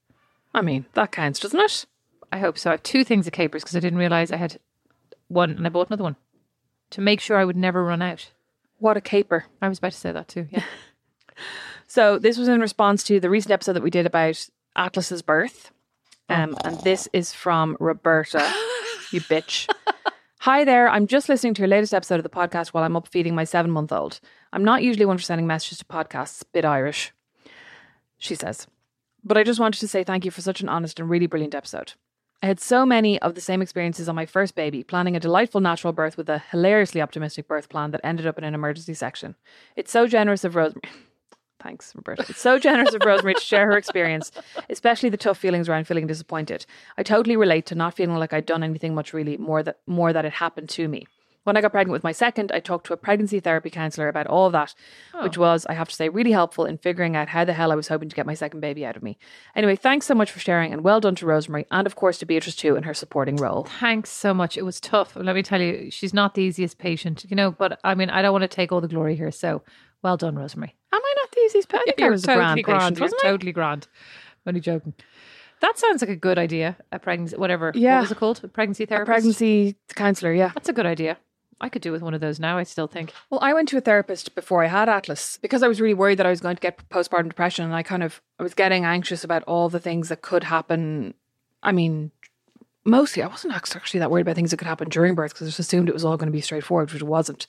I 0.54 0.62
mean, 0.62 0.86
that 0.94 1.12
counts, 1.12 1.40
doesn't 1.40 1.60
it? 1.60 1.86
I 2.32 2.38
hope 2.38 2.58
so. 2.60 2.70
I 2.70 2.74
have 2.74 2.84
two 2.84 3.04
things 3.04 3.26
of 3.26 3.34
capers 3.34 3.64
because 3.64 3.76
I 3.76 3.80
didn't 3.80 3.98
realize 4.00 4.32
I 4.32 4.38
had 4.38 4.60
one, 5.30 5.50
and 5.50 5.66
I 5.66 5.70
bought 5.70 5.88
another 5.90 6.04
one 6.04 6.16
to 6.92 7.02
make 7.02 7.20
sure 7.22 7.38
I 7.38 7.44
would 7.46 7.58
never 7.58 7.84
run 7.84 8.02
out. 8.04 8.30
What 8.82 8.98
a 8.98 9.02
caper. 9.02 9.46
I 9.62 9.70
was 9.70 9.78
about 9.78 9.92
to 9.92 9.98
say 9.98 10.12
that 10.12 10.28
too. 10.28 10.48
Yeah. 10.50 10.64
So 11.88 12.18
this 12.18 12.38
was 12.38 12.48
in 12.48 12.62
response 12.62 13.04
to 13.04 13.20
the 13.20 13.30
recent 13.30 13.52
episode 13.52 13.74
that 13.74 13.84
we 13.84 13.90
did 13.90 14.06
about 14.06 14.48
Atlas's 14.78 15.22
birth. 15.22 15.72
Um, 16.30 16.56
and 16.64 16.80
this 16.86 17.10
is 17.12 17.34
from 17.34 17.76
Roberta, 17.82 18.50
you 19.12 19.20
bitch. 19.30 19.70
Hi 20.40 20.64
there. 20.64 20.88
I'm 20.88 21.06
just 21.06 21.28
listening 21.28 21.54
to 21.56 21.64
your 21.64 21.68
latest 21.68 21.94
episode 21.94 22.16
of 22.16 22.24
the 22.24 22.30
podcast 22.30 22.70
while 22.70 22.86
I'm 22.86 22.96
up 22.96 23.10
feeding 23.10 23.36
my 23.36 23.44
seven 23.44 23.72
month 23.72 23.92
old. 23.92 24.22
I'm 24.54 24.64
not 24.64 24.84
usually 24.84 25.06
one 25.06 25.18
for 25.18 25.24
sending 25.24 25.48
messages 25.48 25.80
to 25.80 25.86
podcasts, 25.86 26.46
bit 26.54 26.64
Irish, 26.64 27.12
she 28.18 28.36
says. 28.36 28.68
But 29.22 29.38
I 29.38 29.44
just 29.44 29.60
wanted 29.60 29.82
to 29.82 29.88
say 29.90 30.06
thank 30.06 30.24
you 30.24 30.32
for 30.32 30.42
such 30.42 30.62
an 30.62 30.70
honest 30.70 30.98
and 30.98 31.10
really 31.10 31.28
brilliant 31.28 31.56
episode. 31.56 31.96
I 32.44 32.48
had 32.48 32.60
so 32.60 32.88
many 32.88 33.22
of 33.22 33.36
the 33.36 33.42
same 33.42 33.62
experiences 33.62 34.10
on 34.10 34.16
my 34.16 34.26
first 34.26 34.56
baby, 34.56 34.84
planning 34.84 35.16
a 35.16 35.20
delightful 35.20 35.62
natural 35.62 35.94
birth 35.94 36.18
with 36.18 36.28
a 36.28 36.40
hilariously 36.40 37.00
optimistic 37.00 37.48
birth 37.48 37.70
plan 37.70 37.92
that 37.92 38.02
ended 38.04 38.26
up 38.26 38.38
in 38.40 38.44
an 38.44 38.56
emergency 38.56 38.96
section. 38.96 39.36
It's 39.76 39.92
so 39.92 40.08
generous 40.08 40.44
of 40.44 40.56
Rosemary. 40.56 40.82
Thanks, 41.62 41.94
Roberta. 41.96 42.26
It's 42.28 42.42
so 42.42 42.58
generous 42.58 42.96
of 42.96 43.04
Rosemary 43.06 43.36
to 43.36 43.42
share 43.42 43.68
her 43.68 43.78
experience, 43.78 44.32
especially 44.72 45.10
the 45.10 45.18
tough 45.18 45.38
feelings 45.38 45.70
around 45.70 45.86
feeling 45.86 46.08
disappointed. 46.08 46.66
I 46.98 47.04
totally 47.04 47.38
relate 47.38 47.68
to 47.68 47.76
not 47.76 47.94
feeling 47.94 48.16
like 48.16 48.34
I'd 48.34 48.48
done 48.48 48.64
anything 48.64 48.96
much 48.96 49.14
really 49.14 49.38
more 49.38 49.62
that 49.62 49.78
more 49.86 50.12
that 50.12 50.26
it 50.26 50.34
happened 50.34 50.70
to 50.70 50.88
me. 50.88 51.06
When 51.44 51.58
I 51.58 51.62
got 51.62 51.72
pregnant 51.72 51.94
with 51.94 52.04
my 52.04 52.12
second, 52.12 52.52
I 52.52 52.60
talked 52.60 52.86
to 52.88 52.94
a 52.94 52.98
pregnancy 52.98 53.40
therapy 53.40 53.72
counselor 53.72 54.08
about 54.08 54.28
all 54.28 54.46
of 54.46 54.52
that, 54.52 54.76
oh. 55.14 55.24
which 55.24 55.40
was, 55.40 55.66
I 55.66 55.74
have 55.74 55.90
to 55.90 55.96
say, 55.96 56.08
really 56.08 56.32
helpful 56.32 56.66
in 56.66 56.78
figuring 56.78 57.16
out 57.16 57.30
how 57.30 57.46
the 57.46 57.54
hell 57.54 57.72
I 57.72 57.76
was 57.76 57.88
hoping 57.88 58.10
to 58.10 58.16
get 58.16 58.28
my 58.28 58.36
second 58.36 58.60
baby 58.60 58.86
out 58.86 58.96
of 58.96 59.02
me. 59.02 59.18
Anyway, 59.56 59.76
thanks 59.76 60.06
so 60.06 60.14
much 60.14 60.32
for 60.32 60.40
sharing 60.40 60.72
and 60.72 60.84
well 60.84 61.00
done 61.00 61.16
to 61.16 61.26
Rosemary 61.26 61.66
and, 61.72 61.88
of 61.88 61.96
course, 61.96 62.20
to 62.20 62.26
Beatrice 62.28 62.56
too 62.56 62.76
in 62.76 62.84
her 62.84 62.94
supporting 62.94 63.38
role. 63.38 63.64
Thanks 63.80 64.12
so 64.12 64.34
much. 64.34 64.56
It 64.56 64.64
was 64.64 64.80
tough. 64.80 65.16
Let 65.16 65.36
me 65.36 65.42
tell 65.42 65.62
you, 65.62 65.90
she's 65.90 66.14
not 66.14 66.36
the 66.36 66.44
easiest 66.44 66.78
patient, 66.78 67.26
you 67.28 67.36
know, 67.36 67.52
but 67.52 67.80
I 67.84 67.96
mean, 67.96 68.12
I 68.12 68.22
don't 68.22 68.34
want 68.34 68.44
to 68.44 68.48
take 68.48 68.72
all 68.72 68.82
the 68.82 68.88
glory 68.88 69.16
here. 69.16 69.32
So 69.32 69.64
well 70.04 70.18
done, 70.18 70.36
Rosemary. 70.36 70.76
Am 70.94 71.02
I 71.04 71.14
not 71.18 71.32
the 71.32 71.40
easiest 71.42 71.70
patient? 71.70 71.96
I 71.98 72.02
You're 72.02 72.12
was 72.12 72.24
a 72.24 72.28
grand 72.28 72.64
patient, 72.64 72.98
You're 72.98 73.06
wasn't 73.06 73.22
I? 73.24 73.28
totally 73.30 73.52
grand. 73.52 73.88
Only 74.46 74.60
joking. 74.60 74.94
That 75.62 75.78
sounds 75.78 76.02
like 76.02 76.10
a 76.10 76.16
good 76.16 76.38
idea. 76.40 76.78
A 76.92 77.00
pregnancy, 77.00 77.36
whatever. 77.36 77.72
Yeah. 77.76 77.96
What 77.96 78.02
was 78.02 78.12
it 78.12 78.18
called? 78.18 78.42
A 78.44 78.48
pregnancy 78.48 78.84
A 78.84 79.06
pregnancy 79.06 79.76
counsellor, 79.96 80.34
yeah. 80.34 80.52
That's 80.54 80.70
a 80.70 80.74
good 80.74 80.88
idea. 80.88 81.18
I 81.62 81.70
could 81.70 81.82
do 81.82 81.92
with 81.92 82.02
one 82.02 82.14
of 82.14 82.22
those 82.22 82.40
now, 82.40 82.58
I 82.58 82.64
still 82.64 82.88
think. 82.88 83.14
Well, 83.30 83.40
I 83.42 83.54
went 83.54 83.70
to 83.70 83.78
a 83.78 83.82
therapist 83.82 84.36
before 84.36 84.64
I 84.64 84.68
had 84.68 84.90
Atlas 84.90 85.38
because 85.42 85.64
I 85.64 85.68
was 85.68 85.80
really 85.80 85.94
worried 85.94 86.20
that 86.20 86.26
I 86.26 86.32
was 86.32 86.42
going 86.42 86.56
to 86.56 86.62
get 86.62 86.90
postpartum 86.90 87.30
depression 87.30 87.66
and 87.66 87.76
I 87.76 87.84
kind 87.84 88.04
of 88.04 88.22
I 88.40 88.44
was 88.44 88.54
getting 88.54 88.84
anxious 88.84 89.24
about 89.24 89.44
all 89.44 89.70
the 89.70 89.80
things 89.80 90.10
that 90.10 90.22
could 90.22 90.44
happen. 90.44 91.14
I 91.64 91.72
mean, 91.72 92.12
mostly 92.84 93.24
I 93.24 93.28
wasn't 93.28 93.54
actually 93.54 94.00
that 94.00 94.12
worried 94.12 94.22
about 94.22 94.36
things 94.36 94.52
that 94.52 94.58
could 94.58 94.68
happen 94.68 94.90
during 94.90 95.16
birth 95.16 95.34
because 95.34 95.48
I 95.48 95.50
just 95.50 95.60
assumed 95.60 95.88
it 95.88 95.94
was 95.94 96.04
all 96.04 96.18
going 96.18 96.28
to 96.28 96.34
be 96.34 96.42
straightforward, 96.42 96.92
which 96.92 97.02
it 97.02 97.06
wasn't. 97.06 97.48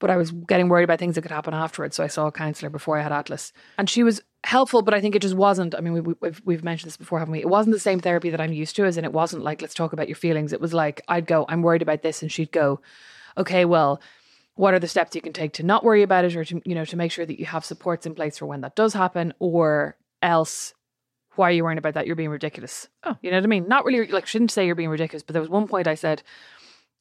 But 0.00 0.10
I 0.10 0.16
was 0.16 0.32
getting 0.32 0.68
worried 0.68 0.84
about 0.84 0.98
things 0.98 1.14
that 1.14 1.22
could 1.22 1.30
happen 1.30 1.54
afterwards, 1.54 1.96
so 1.96 2.02
I 2.02 2.08
saw 2.08 2.26
a 2.26 2.32
counselor 2.32 2.68
before 2.68 2.98
I 2.98 3.02
had 3.02 3.12
Atlas, 3.12 3.52
and 3.78 3.88
she 3.88 4.02
was 4.02 4.20
helpful, 4.42 4.82
but 4.82 4.92
I 4.92 5.00
think 5.00 5.14
it 5.14 5.22
just 5.22 5.36
wasn't. 5.36 5.74
I 5.74 5.80
mean, 5.80 5.92
we, 5.92 6.00
we, 6.00 6.14
we've 6.20 6.42
we've 6.44 6.64
mentioned 6.64 6.88
this 6.88 6.96
before, 6.96 7.20
haven't 7.20 7.32
we? 7.32 7.38
It 7.38 7.48
wasn't 7.48 7.74
the 7.74 7.80
same 7.80 8.00
therapy 8.00 8.28
that 8.30 8.40
I'm 8.40 8.52
used 8.52 8.74
to, 8.76 8.84
as 8.84 8.96
in 8.96 9.04
it 9.04 9.12
wasn't 9.12 9.44
like 9.44 9.62
let's 9.62 9.72
talk 9.72 9.92
about 9.92 10.08
your 10.08 10.16
feelings. 10.16 10.52
It 10.52 10.60
was 10.60 10.74
like 10.74 11.00
I'd 11.06 11.26
go, 11.26 11.46
I'm 11.48 11.62
worried 11.62 11.80
about 11.80 12.02
this, 12.02 12.22
and 12.22 12.30
she'd 12.30 12.50
go, 12.50 12.80
okay, 13.36 13.64
well, 13.64 14.00
what 14.56 14.74
are 14.74 14.78
the 14.78 14.88
steps 14.88 15.14
you 15.14 15.20
can 15.20 15.32
take 15.32 15.52
to 15.54 15.62
not 15.62 15.82
worry 15.84 16.02
about 16.02 16.24
it 16.24 16.36
or 16.36 16.44
to 16.44 16.62
you 16.64 16.74
know 16.74 16.84
to 16.84 16.96
make 16.96 17.10
sure 17.12 17.26
that 17.26 17.38
you 17.40 17.46
have 17.46 17.64
supports 17.64 18.06
in 18.06 18.14
place 18.14 18.38
for 18.38 18.46
when 18.46 18.60
that 18.60 18.76
does 18.76 18.94
happen 18.94 19.32
or 19.40 19.96
else 20.22 20.74
why 21.34 21.48
are 21.48 21.52
you 21.52 21.64
worrying 21.64 21.78
about 21.78 21.94
that 21.94 22.06
you're 22.06 22.14
being 22.14 22.30
ridiculous 22.30 22.88
Oh. 23.02 23.16
you 23.20 23.30
know 23.32 23.36
what 23.38 23.42
i 23.44 23.48
mean 23.48 23.66
not 23.66 23.84
really 23.84 24.06
like 24.06 24.26
shouldn't 24.28 24.52
say 24.52 24.64
you're 24.64 24.76
being 24.76 24.88
ridiculous 24.90 25.24
but 25.24 25.32
there 25.32 25.42
was 25.42 25.50
one 25.50 25.66
point 25.66 25.88
i 25.88 25.96
said 25.96 26.22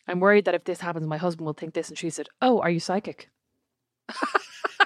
i'm 0.07 0.19
worried 0.19 0.45
that 0.45 0.55
if 0.55 0.63
this 0.63 0.79
happens 0.81 1.05
my 1.05 1.17
husband 1.17 1.45
will 1.45 1.53
think 1.53 1.75
this 1.75 1.89
and 1.89 1.97
she 1.97 2.09
said 2.09 2.27
oh 2.41 2.59
are 2.59 2.71
you 2.71 2.79
psychic 2.79 3.29
I 4.09 4.15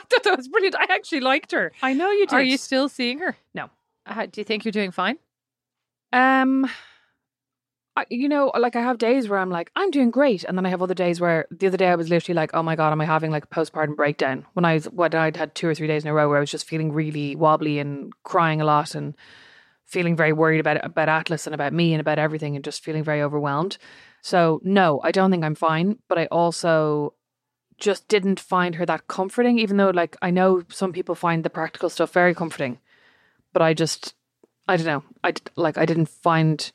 thought 0.10 0.24
that 0.24 0.38
was 0.38 0.48
brilliant. 0.50 0.76
I 0.76 0.88
actually 0.90 1.22
liked 1.22 1.54
her. 1.54 1.72
i 1.82 1.94
know 1.94 2.12
you 2.12 2.28
do. 2.28 2.36
Are 2.36 2.42
you 2.42 2.58
still 2.58 2.88
seeing 2.90 3.20
her? 3.20 3.36
No. 3.54 3.70
Uh, 4.06 4.26
do 4.26 4.42
you 4.42 4.46
think 4.46 4.64
you're 4.66 4.72
doing 4.74 4.92
fine? 4.92 5.18
um 6.12 6.70
You 8.10 8.30
know, 8.30 8.52
like 8.58 8.76
I 8.76 8.82
have 8.82 8.98
days 8.98 9.28
where 9.28 9.40
I'm 9.40 9.50
like, 9.50 9.72
I'm 9.76 9.92
doing 9.92 10.12
great, 10.12 10.44
and 10.44 10.58
then 10.58 10.66
I 10.66 10.70
have 10.70 10.82
other 10.82 10.94
days 10.94 11.20
where 11.20 11.46
the 11.50 11.68
other 11.68 11.78
day 11.78 11.88
I 11.88 11.96
was 11.96 12.10
literally 12.10 12.36
like, 12.36 12.52
oh 12.54 12.62
my 12.62 12.76
god, 12.76 12.92
am 12.92 13.02
I 13.02 13.06
having 13.06 13.32
like 13.32 13.46
a 13.46 13.48
postpartum 13.48 13.96
breakdown? 13.96 14.46
When 14.54 14.66
I 14.66 14.76
was, 14.76 14.86
when 14.86 15.16
I'd 15.16 15.38
had 15.38 15.56
two 15.56 15.68
or 15.68 15.76
three 15.76 15.88
days 15.88 16.04
in 16.04 16.10
a 16.10 16.14
row 16.14 16.28
where 16.28 16.38
I 16.38 16.42
was 16.42 16.52
just 16.52 16.68
feeling 16.68 16.92
really 16.92 17.36
wobbly 17.36 17.80
and 17.80 18.14
crying 18.24 18.62
a 18.62 18.66
lot 18.66 18.94
and 18.96 19.16
feeling 19.86 20.16
very 20.16 20.34
worried 20.34 20.60
about 20.60 20.84
about 20.86 21.10
Atlas 21.10 21.48
and 21.48 21.54
about 21.54 21.74
me 21.74 21.94
and 21.94 22.02
about 22.02 22.20
everything, 22.20 22.56
and 22.56 22.64
just 22.64 22.84
feeling 22.84 23.04
very 23.04 23.22
overwhelmed. 23.22 23.78
So 24.22 24.62
no, 24.64 25.00
I 25.04 25.12
don't 25.12 25.32
think 25.32 25.44
I'm 25.44 25.56
fine, 25.56 26.00
but 26.08 26.18
I 26.18 26.26
also 26.28 27.14
just 27.78 28.08
didn't 28.08 28.40
find 28.40 28.76
her 28.76 28.86
that 28.86 29.08
comforting, 29.08 29.60
even 29.60 29.78
though 29.78 29.90
like 29.90 30.18
I 30.22 30.30
know 30.30 30.64
some 30.70 30.94
people 30.94 31.16
find 31.16 31.44
the 31.44 31.50
practical 31.50 31.90
stuff 31.90 32.12
very 32.12 32.36
comforting, 32.36 32.80
but 33.54 33.62
I 33.62 33.74
just 33.74 34.14
I 34.68 34.78
don't 34.78 34.86
know, 34.86 35.04
I 35.24 35.34
like 35.56 35.78
I 35.78 35.86
didn't 35.86 36.10
find. 36.10 36.72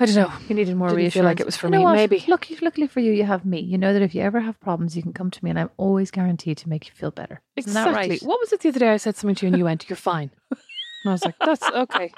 I 0.00 0.06
don't 0.06 0.14
know. 0.14 0.32
You 0.48 0.54
needed 0.54 0.74
more 0.76 0.88
Didn't 0.88 0.96
reassurance. 0.96 1.14
feel 1.14 1.24
like 1.24 1.40
it 1.40 1.46
was 1.46 1.56
for 1.56 1.66
You 1.68 1.72
me, 1.72 1.84
maybe. 1.84 2.24
Look, 2.26 2.46
luckily 2.62 2.86
for 2.86 3.00
you, 3.00 3.12
you 3.12 3.24
have 3.24 3.44
me. 3.44 3.60
You 3.60 3.76
know 3.78 3.92
that 3.92 4.02
if 4.02 4.14
you 4.14 4.22
ever 4.22 4.40
have 4.40 4.58
problems, 4.60 4.96
you 4.96 5.02
can 5.02 5.12
come 5.12 5.30
to 5.30 5.44
me, 5.44 5.50
and 5.50 5.58
I'm 5.58 5.70
always 5.76 6.10
guaranteed 6.10 6.56
to 6.58 6.68
make 6.68 6.86
you 6.86 6.92
feel 6.94 7.10
better. 7.10 7.40
Isn't 7.56 7.74
that 7.74 7.92
right? 7.94 8.20
What 8.22 8.40
was 8.40 8.52
it 8.52 8.60
the 8.60 8.70
other 8.70 8.78
day? 8.80 8.88
I 8.90 8.96
said 8.96 9.16
something 9.16 9.34
to 9.36 9.46
you 9.46 9.48
and 9.48 9.58
you 9.58 9.64
went, 9.64 9.88
"You're 9.88 9.96
fine." 9.96 10.30
And 10.50 10.58
I 11.06 11.10
was 11.12 11.24
like, 11.24 11.36
"That's 11.38 11.62
okay. 11.84 12.12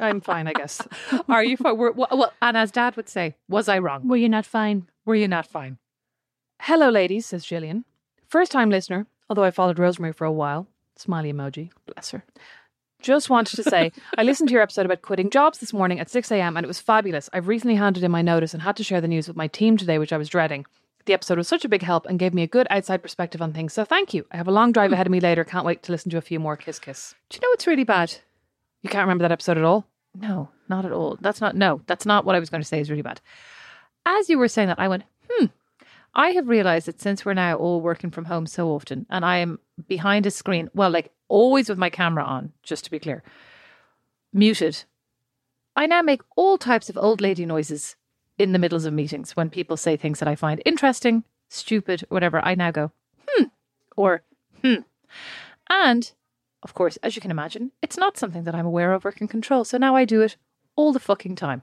I'm 0.00 0.20
fine, 0.20 0.46
I 0.46 0.52
guess." 0.52 0.80
Are 1.28 1.42
you 1.44 1.56
fine? 1.56 1.76
Were- 1.76 1.92
Well, 1.92 2.08
well, 2.12 2.32
and 2.40 2.56
as 2.56 2.70
Dad 2.70 2.96
would 2.96 3.08
say, 3.08 3.34
was 3.48 3.68
I 3.68 3.78
wrong? 3.78 4.06
Were 4.08 4.16
you 4.16 4.28
not 4.28 4.46
fine? 4.46 4.88
Were 5.04 5.14
you 5.16 5.26
not 5.28 5.46
fine? 5.46 5.78
Hello, 6.62 6.88
ladies, 6.90 7.26
says 7.26 7.44
Gillian. 7.44 7.84
First 8.28 8.52
time 8.52 8.70
listener, 8.70 9.06
although 9.28 9.44
I 9.44 9.50
followed 9.50 9.78
Rosemary 9.78 10.12
for 10.12 10.24
a 10.24 10.32
while. 10.32 10.68
Smiley 10.96 11.32
emoji. 11.32 11.70
Bless 11.86 12.10
her. 12.12 12.24
Just 13.00 13.30
wanted 13.30 13.56
to 13.56 13.62
say, 13.62 13.92
I 14.16 14.22
listened 14.22 14.48
to 14.48 14.52
your 14.52 14.62
episode 14.62 14.86
about 14.86 15.02
quitting 15.02 15.30
jobs 15.30 15.58
this 15.58 15.72
morning 15.72 16.00
at 16.00 16.10
6 16.10 16.30
a.m. 16.32 16.56
and 16.56 16.64
it 16.64 16.68
was 16.68 16.80
fabulous. 16.80 17.28
I've 17.32 17.48
recently 17.48 17.76
handed 17.76 18.02
in 18.02 18.10
my 18.10 18.22
notice 18.22 18.54
and 18.54 18.62
had 18.62 18.76
to 18.76 18.84
share 18.84 19.00
the 19.00 19.08
news 19.08 19.28
with 19.28 19.36
my 19.36 19.48
team 19.48 19.76
today, 19.76 19.98
which 19.98 20.12
I 20.12 20.18
was 20.18 20.28
dreading. 20.28 20.66
The 21.04 21.12
episode 21.12 21.38
was 21.38 21.46
such 21.46 21.64
a 21.64 21.68
big 21.68 21.82
help 21.82 22.06
and 22.06 22.18
gave 22.18 22.34
me 22.34 22.42
a 22.42 22.48
good 22.48 22.66
outside 22.68 23.02
perspective 23.02 23.40
on 23.40 23.52
things, 23.52 23.72
so 23.72 23.84
thank 23.84 24.12
you. 24.12 24.26
I 24.32 24.36
have 24.36 24.48
a 24.48 24.52
long 24.52 24.72
drive 24.72 24.92
ahead 24.92 25.06
of 25.06 25.12
me 25.12 25.20
later. 25.20 25.44
Can't 25.44 25.64
wait 25.64 25.84
to 25.84 25.92
listen 25.92 26.10
to 26.10 26.16
a 26.16 26.22
few 26.22 26.40
more 26.40 26.56
kiss 26.56 26.80
kiss. 26.80 27.14
Do 27.30 27.36
you 27.36 27.40
know 27.42 27.50
what's 27.50 27.66
really 27.66 27.84
bad? 27.84 28.14
You 28.82 28.90
can't 28.90 29.04
remember 29.04 29.22
that 29.22 29.32
episode 29.32 29.56
at 29.56 29.64
all? 29.64 29.86
No, 30.20 30.48
not 30.68 30.84
at 30.84 30.92
all. 30.92 31.16
That's 31.20 31.40
not, 31.40 31.54
no, 31.54 31.80
that's 31.86 32.06
not 32.06 32.24
what 32.24 32.34
I 32.34 32.40
was 32.40 32.50
going 32.50 32.62
to 32.62 32.66
say 32.66 32.80
is 32.80 32.90
really 32.90 33.02
bad. 33.02 33.20
As 34.04 34.28
you 34.28 34.38
were 34.38 34.48
saying 34.48 34.68
that, 34.68 34.80
I 34.80 34.88
went, 34.88 35.04
hmm. 35.30 35.46
I 36.14 36.30
have 36.30 36.48
realized 36.48 36.86
that 36.86 37.00
since 37.00 37.24
we're 37.24 37.34
now 37.34 37.56
all 37.56 37.80
working 37.80 38.10
from 38.10 38.24
home 38.24 38.46
so 38.46 38.70
often 38.70 39.06
and 39.10 39.24
I 39.24 39.38
am 39.38 39.60
behind 39.86 40.26
a 40.26 40.30
screen, 40.30 40.70
well, 40.74 40.90
like 40.90 41.12
always 41.28 41.68
with 41.68 41.78
my 41.78 41.90
camera 41.90 42.24
on, 42.24 42.52
just 42.62 42.84
to 42.84 42.90
be 42.90 42.98
clear, 42.98 43.22
muted, 44.32 44.84
I 45.74 45.86
now 45.86 46.02
make 46.02 46.22
all 46.36 46.58
types 46.58 46.88
of 46.88 46.96
old 46.96 47.20
lady 47.20 47.44
noises 47.44 47.96
in 48.38 48.52
the 48.52 48.58
middles 48.58 48.84
of 48.84 48.92
meetings 48.92 49.36
when 49.36 49.50
people 49.50 49.76
say 49.76 49.96
things 49.96 50.18
that 50.18 50.28
I 50.28 50.34
find 50.34 50.62
interesting, 50.64 51.24
stupid, 51.48 52.04
whatever. 52.08 52.44
I 52.44 52.54
now 52.54 52.70
go, 52.70 52.92
hmm, 53.26 53.44
or 53.96 54.22
hmm. 54.62 54.80
And 55.68 56.12
of 56.62 56.74
course, 56.74 56.96
as 56.98 57.14
you 57.14 57.22
can 57.22 57.30
imagine, 57.30 57.72
it's 57.82 57.96
not 57.96 58.16
something 58.16 58.44
that 58.44 58.54
I'm 58.54 58.66
aware 58.66 58.92
of 58.92 59.06
or 59.06 59.12
can 59.12 59.28
control. 59.28 59.64
So 59.64 59.78
now 59.78 59.94
I 59.94 60.04
do 60.04 60.20
it 60.20 60.36
all 60.74 60.92
the 60.92 60.98
fucking 60.98 61.36
time. 61.36 61.62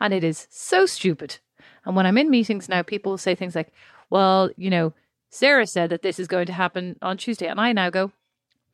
And 0.00 0.14
it 0.14 0.22
is 0.22 0.46
so 0.50 0.86
stupid. 0.86 1.38
And 1.84 1.96
when 1.96 2.06
I'm 2.06 2.18
in 2.18 2.30
meetings 2.30 2.68
now, 2.68 2.82
people 2.82 3.18
say 3.18 3.34
things 3.34 3.56
like, 3.56 3.72
well, 4.10 4.50
you 4.56 4.70
know, 4.70 4.92
Sarah 5.30 5.66
said 5.66 5.90
that 5.90 6.02
this 6.02 6.18
is 6.18 6.28
going 6.28 6.46
to 6.46 6.52
happen 6.52 6.96
on 7.02 7.16
Tuesday. 7.16 7.46
And 7.46 7.60
I 7.60 7.72
now 7.72 7.90
go, 7.90 8.12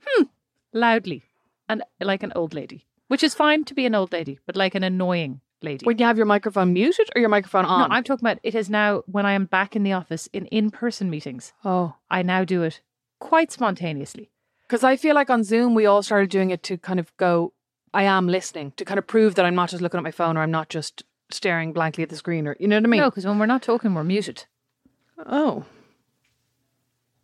hmm, 0.06 0.24
loudly 0.72 1.22
and 1.68 1.82
like 2.00 2.22
an 2.22 2.32
old 2.34 2.54
lady, 2.54 2.86
which 3.08 3.22
is 3.22 3.34
fine 3.34 3.64
to 3.64 3.74
be 3.74 3.86
an 3.86 3.94
old 3.94 4.12
lady, 4.12 4.38
but 4.46 4.56
like 4.56 4.74
an 4.74 4.82
annoying 4.82 5.40
lady. 5.62 5.84
When 5.84 5.98
you 5.98 6.04
have 6.04 6.16
your 6.16 6.26
microphone 6.26 6.72
muted 6.72 7.08
or 7.14 7.20
your 7.20 7.30
microphone 7.30 7.64
on? 7.64 7.88
no, 7.88 7.94
I'm 7.94 8.04
talking 8.04 8.26
about 8.26 8.40
it 8.42 8.54
is 8.54 8.70
now 8.70 9.02
when 9.06 9.26
I 9.26 9.32
am 9.32 9.46
back 9.46 9.74
in 9.74 9.82
the 9.82 9.92
office 9.92 10.28
in 10.32 10.46
in 10.46 10.70
person 10.70 11.10
meetings. 11.10 11.52
Oh. 11.64 11.96
I 12.10 12.22
now 12.22 12.44
do 12.44 12.62
it 12.62 12.80
quite 13.18 13.50
spontaneously. 13.50 14.30
Because 14.66 14.84
I 14.84 14.96
feel 14.96 15.14
like 15.14 15.30
on 15.30 15.44
Zoom, 15.44 15.74
we 15.74 15.86
all 15.86 16.02
started 16.02 16.30
doing 16.30 16.50
it 16.50 16.62
to 16.64 16.78
kind 16.78 16.98
of 16.98 17.14
go, 17.16 17.52
I 17.92 18.04
am 18.04 18.28
listening, 18.28 18.72
to 18.76 18.84
kind 18.84 18.98
of 18.98 19.06
prove 19.06 19.34
that 19.34 19.44
I'm 19.44 19.54
not 19.54 19.70
just 19.70 19.82
looking 19.82 19.98
at 19.98 20.04
my 20.04 20.10
phone 20.10 20.36
or 20.36 20.42
I'm 20.42 20.50
not 20.50 20.68
just 20.68 21.04
staring 21.30 21.72
blankly 21.72 22.02
at 22.02 22.08
the 22.08 22.16
screen 22.16 22.46
or, 22.46 22.56
you 22.58 22.66
know 22.66 22.76
what 22.76 22.84
I 22.84 22.88
mean? 22.88 23.00
No, 23.00 23.10
because 23.10 23.26
when 23.26 23.38
we're 23.38 23.46
not 23.46 23.62
talking, 23.62 23.94
we're 23.94 24.04
muted. 24.04 24.46
Oh. 25.26 25.64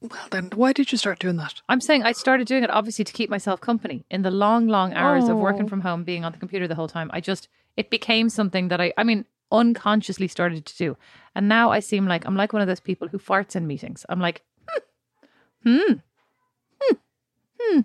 Well, 0.03 0.29
then 0.31 0.51
why 0.55 0.73
did 0.73 0.93
you 0.93 0.99
start 0.99 1.19
doing 1.19 1.37
that? 1.37 1.61
I'm 1.69 1.81
saying 1.81 2.05
I 2.05 2.13
started 2.13 2.47
doing 2.47 2.65
it 2.65 2.71
obviously 2.71 3.05
to 3.05 3.13
keep 3.13 3.29
myself 3.29 3.61
company 3.61 4.05
in 4.11 4.23
the 4.23 4.31
long, 4.31 4.67
long 4.67 4.95
hours 4.95 5.29
of 5.29 5.37
working 5.37 5.65
Oh. 5.67 5.69
from 5.69 5.83
home, 5.83 6.05
being 6.05 6.25
on 6.25 6.33
the 6.33 6.39
computer 6.39 6.67
the 6.67 6.75
whole 6.75 6.89
time. 6.89 7.11
I 7.13 7.21
just, 7.21 7.49
it 7.77 7.91
became 7.91 8.31
something 8.31 8.69
that 8.69 8.81
I, 8.81 8.93
I 8.97 9.05
mean, 9.05 9.27
unconsciously 9.53 10.27
started 10.29 10.65
to 10.65 10.77
do. 10.77 10.97
And 11.35 11.49
now 11.49 11.71
I 11.71 11.81
seem 11.81 12.07
like 12.07 12.25
I'm 12.27 12.35
like 12.37 12.53
one 12.55 12.63
of 12.63 12.69
those 12.69 12.81
people 12.81 13.09
who 13.09 13.19
farts 13.19 13.55
in 13.57 13.67
meetings. 13.67 14.07
I'm 14.09 14.21
like, 14.21 14.43
hmm, 14.69 14.79
hmm, 15.65 15.93
hmm, 16.81 16.95
hmm. 17.61 17.81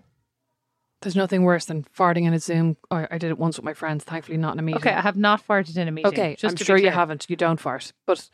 There's 1.02 1.16
nothing 1.18 1.44
worse 1.44 1.66
than 1.66 1.84
farting 1.84 2.24
in 2.26 2.34
a 2.34 2.40
Zoom. 2.40 2.78
Or 2.90 3.08
I 3.12 3.18
did 3.18 3.30
it 3.30 3.38
once 3.38 3.58
with 3.58 3.66
my 3.66 3.74
friends, 3.74 4.04
thankfully 4.06 4.38
not 4.38 4.54
in 4.54 4.60
a 4.60 4.62
meeting. 4.62 4.78
okay, 4.82 4.94
I 4.94 5.02
have 5.02 5.18
not 5.18 5.46
farted 5.46 5.76
in 5.78 5.88
a 5.88 5.92
meeting. 5.92 6.08
Okay, 6.08 6.36
just 6.36 6.54
I'm 6.54 6.56
to 6.58 6.64
be 6.64 6.66
sure 6.66 6.78
you 6.78 6.84
clear. 6.84 6.92
haven't. 6.94 7.30
You 7.30 7.36
don't 7.36 7.60
fart. 7.60 7.92
But 8.08 8.30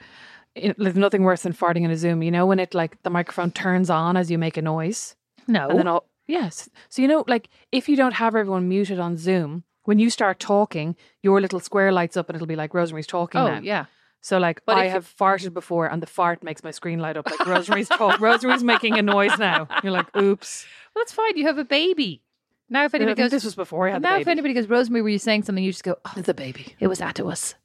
it, 0.56 0.76
there's 0.78 0.96
nothing 0.96 1.24
worse 1.24 1.44
than 1.44 1.54
farting 1.54 1.84
in 1.84 1.92
a 1.92 1.98
Zoom. 1.98 2.22
You 2.24 2.32
know 2.32 2.46
when 2.46 2.60
it 2.60 2.74
like 2.74 3.02
the 3.04 3.10
microphone 3.10 3.52
turns 3.52 3.90
on 3.90 4.18
as 4.18 4.30
you 4.30 4.38
make 4.38 4.58
a 4.58 4.62
noise? 4.62 5.16
No. 5.48 5.70
And 5.70 5.80
then 5.80 5.88
all 5.88 6.06
yes. 6.28 6.70
So 6.90 7.02
you 7.02 7.08
know, 7.08 7.24
like 7.28 7.50
if 7.72 7.88
you 7.90 7.96
don't 7.96 8.14
have 8.14 8.36
everyone 8.36 8.68
muted 8.68 9.00
on 9.00 9.18
Zoom, 9.18 9.64
when 9.84 10.00
you 10.00 10.10
start 10.10 10.40
talking, 10.40 10.96
your 11.24 11.42
little 11.42 11.60
square 11.60 11.92
lights 11.92 12.18
up 12.18 12.30
and 12.30 12.36
it'll 12.36 12.48
be 12.48 12.56
like 12.56 12.74
Rosemary's 12.74 13.08
talking 13.08 13.42
oh, 13.42 13.48
now. 13.48 13.60
yeah. 13.62 13.86
So 14.22 14.38
like 14.38 14.62
But 14.66 14.78
I 14.78 14.86
if 14.86 14.86
you- 14.88 14.94
have 14.94 15.16
farted 15.20 15.54
before 15.54 15.88
and 15.88 16.02
the 16.02 16.08
fart 16.08 16.44
makes 16.44 16.64
my 16.64 16.72
screen 16.72 17.00
light 17.00 17.18
up 17.18 17.26
like 17.26 17.46
Rosemary's 17.48 17.90
talk 17.90 18.20
Rosemary's 18.20 18.64
making 18.64 18.98
a 18.98 19.02
noise 19.02 19.38
now. 19.40 19.68
You're 19.84 19.92
like, 19.94 20.16
oops. 20.16 20.66
Well, 20.94 21.04
that's 21.04 21.14
fine. 21.14 21.38
You 21.38 21.48
have 21.48 21.58
a 21.58 21.66
baby. 21.66 22.22
Now, 22.70 22.86
if 22.86 22.94
anybody 22.94 23.16
goes, 23.16 23.32
this 23.32 23.44
was 23.44 23.56
before 23.56 23.88
I 23.88 23.92
had 23.92 24.02
the 24.02 24.08
now 24.08 24.18
if 24.18 24.28
anybody 24.30 24.54
goes, 24.54 24.68
Rosemary, 24.68 25.02
were 25.02 25.10
you 25.10 25.20
saying 25.20 25.44
something? 25.44 25.62
You 25.62 25.72
just 25.72 25.84
go, 25.84 25.98
oh, 26.06 26.22
the 26.22 26.34
baby. 26.34 26.74
it 26.80 26.88
was 26.88 27.02
at 27.02 27.20
us. 27.20 27.56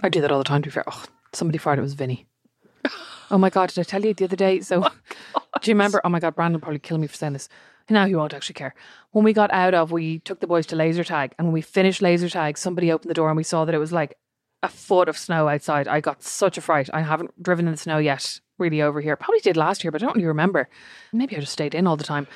I 0.00 0.10
do 0.10 0.20
that 0.20 0.30
all 0.30 0.38
the 0.38 0.44
time. 0.44 0.60
To 0.62 0.66
be 0.66 0.70
fair, 0.72 0.84
oh, 0.86 1.04
somebody 1.32 1.58
farted. 1.58 1.78
It 1.78 1.82
was 1.82 1.94
Vinny. 1.94 2.26
Oh 3.30 3.38
my 3.38 3.50
god! 3.50 3.68
Did 3.68 3.80
I 3.80 3.82
tell 3.84 4.04
you 4.04 4.12
the 4.12 4.24
other 4.24 4.36
day? 4.36 4.60
So, 4.60 4.84
oh 5.34 5.42
do 5.60 5.70
you 5.70 5.74
remember? 5.74 6.00
Oh 6.04 6.08
my 6.08 6.18
god, 6.18 6.34
Brandon 6.34 6.60
probably 6.60 6.80
kill 6.80 6.98
me 6.98 7.06
for 7.06 7.14
saying 7.14 7.34
this. 7.34 7.48
Now 7.88 8.06
he 8.06 8.14
won't 8.14 8.34
actually 8.34 8.54
care. 8.54 8.74
When 9.10 9.24
we 9.24 9.32
got 9.32 9.52
out 9.52 9.74
of, 9.74 9.90
we 9.90 10.20
took 10.20 10.40
the 10.40 10.46
boys 10.46 10.66
to 10.66 10.76
laser 10.76 11.04
tag, 11.04 11.34
and 11.38 11.48
when 11.48 11.52
we 11.52 11.60
finished 11.60 12.02
laser 12.02 12.28
tag, 12.28 12.56
somebody 12.56 12.90
opened 12.90 13.10
the 13.10 13.14
door 13.14 13.28
and 13.28 13.36
we 13.36 13.42
saw 13.42 13.64
that 13.64 13.74
it 13.74 13.78
was 13.78 13.92
like 13.92 14.16
a 14.62 14.68
foot 14.68 15.08
of 15.08 15.18
snow 15.18 15.48
outside. 15.48 15.88
I 15.88 16.00
got 16.00 16.22
such 16.22 16.58
a 16.58 16.60
fright. 16.60 16.88
I 16.92 17.00
haven't 17.00 17.42
driven 17.42 17.66
in 17.66 17.72
the 17.72 17.78
snow 17.78 17.98
yet, 17.98 18.40
really 18.58 18.82
over 18.82 19.00
here. 19.00 19.16
Probably 19.16 19.40
did 19.40 19.56
last 19.56 19.82
year, 19.82 19.90
but 19.90 20.02
I 20.02 20.06
don't 20.06 20.16
really 20.16 20.26
remember. 20.26 20.68
Maybe 21.12 21.36
I 21.36 21.40
just 21.40 21.52
stayed 21.52 21.74
in 21.74 21.86
all 21.86 21.96
the 21.96 22.04
time. 22.04 22.26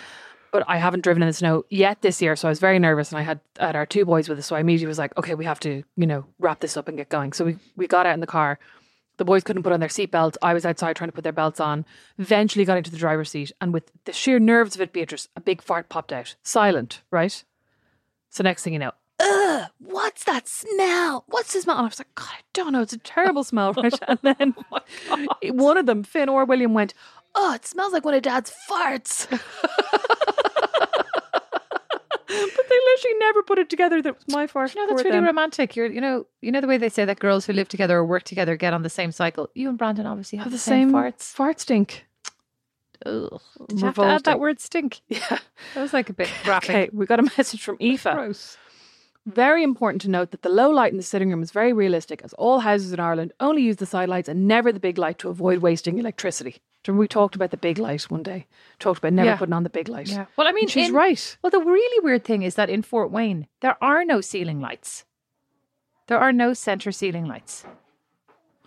But 0.51 0.65
I 0.69 0.77
haven't 0.77 1.03
driven 1.03 1.23
in 1.23 1.29
the 1.29 1.33
snow 1.33 1.65
yet 1.69 2.01
this 2.03 2.23
year, 2.23 2.37
so 2.37 2.47
I 2.47 2.51
was 2.51 2.61
very 2.61 2.79
nervous. 2.79 3.11
And 3.11 3.19
I 3.19 3.23
had 3.23 3.41
had 3.59 3.75
our 3.75 3.87
two 3.87 4.05
boys 4.05 4.29
with 4.29 4.39
us, 4.39 4.47
so 4.47 4.55
I 4.55 4.61
immediately 4.61 4.87
was 4.87 4.99
like, 4.99 5.17
"Okay, 5.19 5.35
we 5.35 5.45
have 5.45 5.59
to, 5.61 5.83
you 5.97 6.07
know, 6.07 6.27
wrap 6.39 6.61
this 6.61 6.77
up 6.77 6.87
and 6.87 6.97
get 6.97 7.09
going." 7.09 7.33
So 7.33 7.45
we 7.45 7.59
we 7.77 7.89
got 7.89 8.07
out 8.07 8.15
in 8.15 8.21
the 8.21 8.27
car. 8.27 8.61
The 9.17 9.25
boys 9.25 9.45
couldn't 9.45 9.63
put 9.63 9.73
on 9.73 9.81
their 9.81 9.89
seatbelts. 9.89 10.37
I 10.43 10.55
was 10.55 10.67
outside 10.67 10.97
trying 10.97 11.09
to 11.09 11.15
put 11.15 11.25
their 11.25 11.33
belts 11.33 11.61
on. 11.61 11.85
Eventually 12.19 12.65
got 12.65 12.79
into 12.79 12.91
the 12.91 12.97
driver's 12.97 13.31
seat, 13.31 13.53
and 13.61 13.73
with 13.73 13.91
the 14.05 14.13
sheer 14.13 14.39
nerves 14.39 14.75
of 14.75 14.81
it, 14.81 14.93
Beatrice, 14.93 15.29
a 15.37 15.41
big 15.41 15.63
fart 15.63 15.89
popped 15.89 16.13
out. 16.13 16.35
Silent, 16.43 17.03
right? 17.11 17.45
So 18.31 18.43
next 18.43 18.65
thing 18.65 18.73
you 18.73 18.81
know, 18.81 18.93
ugh, 19.21 19.69
what's 19.79 20.25
that 20.25 20.49
smell? 20.49 21.25
What's 21.29 21.53
the 21.53 21.61
smell? 21.61 21.77
And 21.77 21.85
I 21.85 21.89
was 21.89 22.01
like, 22.01 22.15
God, 22.17 22.29
I 22.31 22.43
don't 22.53 22.73
know. 22.73 22.83
It's 22.83 22.93
a 22.93 22.99
terrible 22.99 23.45
smell, 23.45 23.73
right? 23.75 23.95
And 24.09 24.19
then 24.23 24.55
oh 24.71 25.29
one 25.53 25.77
of 25.77 25.87
them, 25.87 26.03
Finn 26.03 26.29
or 26.29 26.45
William, 26.45 26.75
went, 26.75 26.95
Oh, 27.37 27.55
it 27.55 27.67
smells 27.67 27.93
like 27.93 28.05
one 28.05 28.15
of 28.15 28.23
Dad's 28.23 28.53
farts. 28.71 29.27
but 32.57 32.69
they 32.69 32.77
literally 32.77 33.19
never 33.19 33.43
put 33.43 33.59
it 33.59 33.69
together 33.71 34.01
that 34.03 34.09
it 34.11 34.17
was 34.27 34.35
my 34.35 34.47
fart. 34.47 34.75
You 34.75 34.81
know, 34.83 34.89
that's 34.95 35.05
really 35.05 35.17
them. 35.17 35.25
romantic. 35.25 35.77
You're, 35.77 35.87
you 35.87 36.01
know, 36.01 36.27
you 36.43 36.51
know 36.53 36.61
the 36.61 36.67
way 36.67 36.79
they 36.79 36.89
say 36.89 37.05
that 37.05 37.19
girls 37.19 37.47
who 37.47 37.53
live 37.53 37.69
together 37.69 37.99
or 37.99 38.05
work 38.05 38.23
together 38.25 38.57
get 38.57 38.73
on 38.73 38.83
the 38.83 38.91
same 38.91 39.13
cycle. 39.13 39.51
You 39.55 39.69
and 39.69 39.79
Brandon 39.79 40.07
obviously 40.07 40.39
have, 40.39 40.45
Have 40.47 40.53
the, 40.53 40.57
the 40.57 40.61
same, 40.61 40.89
same 40.91 40.95
farts. 40.97 41.23
fart 41.33 41.61
stink. 41.61 42.07
Ugh. 43.07 43.41
Did 43.69 43.81
you 43.81 43.85
have 43.87 43.95
to 43.97 44.03
add 44.05 44.25
that 44.25 44.41
word 44.41 44.61
stink? 44.69 45.01
Yeah. 45.09 45.39
That 45.75 45.83
was 45.83 45.93
like 45.93 46.09
a 46.11 46.15
bit 46.15 46.31
graphic. 46.45 46.71
Okay, 46.71 46.91
we 46.93 47.07
got 47.07 47.19
a 47.19 47.23
message 47.37 47.63
from 47.63 47.77
Aoife. 47.81 48.03
Gross. 48.05 48.57
Very 49.27 49.63
important 49.63 50.03
to 50.03 50.11
note 50.11 50.33
that 50.33 50.43
the 50.43 50.51
low 50.51 50.69
light 50.71 50.93
in 50.93 50.99
the 50.99 51.03
sitting 51.03 51.31
room 51.31 51.43
is 51.43 51.51
very 51.51 51.73
realistic, 51.73 52.21
as 52.23 52.35
all 52.35 52.61
houses 52.61 52.93
in 52.93 53.01
Ireland 53.01 53.33
only 53.41 53.63
use 53.63 53.77
the 53.77 53.87
side 53.87 54.09
lights 54.11 54.29
and 54.29 54.47
never 54.47 54.71
the 54.71 54.81
big 54.81 54.99
light 54.99 55.19
to 55.21 55.31
avoid 55.31 55.59
wasting 55.61 55.99
electricity. 55.99 56.57
Do 56.85 56.91
you 56.91 56.93
remember 56.93 57.01
we 57.05 57.09
talked 57.09 57.35
about 57.35 57.51
the 57.51 57.57
big 57.57 57.79
light 57.79 58.03
one 58.11 58.23
day? 58.23 58.47
Talked 58.79 58.99
about 58.99 59.15
never 59.15 59.31
Yeah. 59.31 59.37
putting 59.37 59.55
on 59.55 59.63
the 59.63 59.71
big 59.71 59.89
light. 59.89 60.09
Yeah. 60.09 60.27
Well, 60.37 60.47
I 60.47 60.53
mean, 60.53 60.65
And 60.65 60.71
she's 60.71 60.89
in- 60.91 60.95
right. 60.95 61.39
Well, 61.43 61.51
the 61.51 61.61
really 61.61 62.05
weird 62.05 62.25
thing 62.25 62.43
is 62.43 62.57
that 62.57 62.69
in 62.69 62.83
Fort 62.83 63.11
Wayne, 63.11 63.49
there 63.61 63.83
are 63.83 64.05
no 64.05 64.21
ceiling 64.21 64.61
lights. 64.61 65.05
There 66.09 66.19
are 66.19 66.33
no 66.33 66.53
center 66.53 66.93
ceiling 66.93 67.25
lights. 67.25 67.65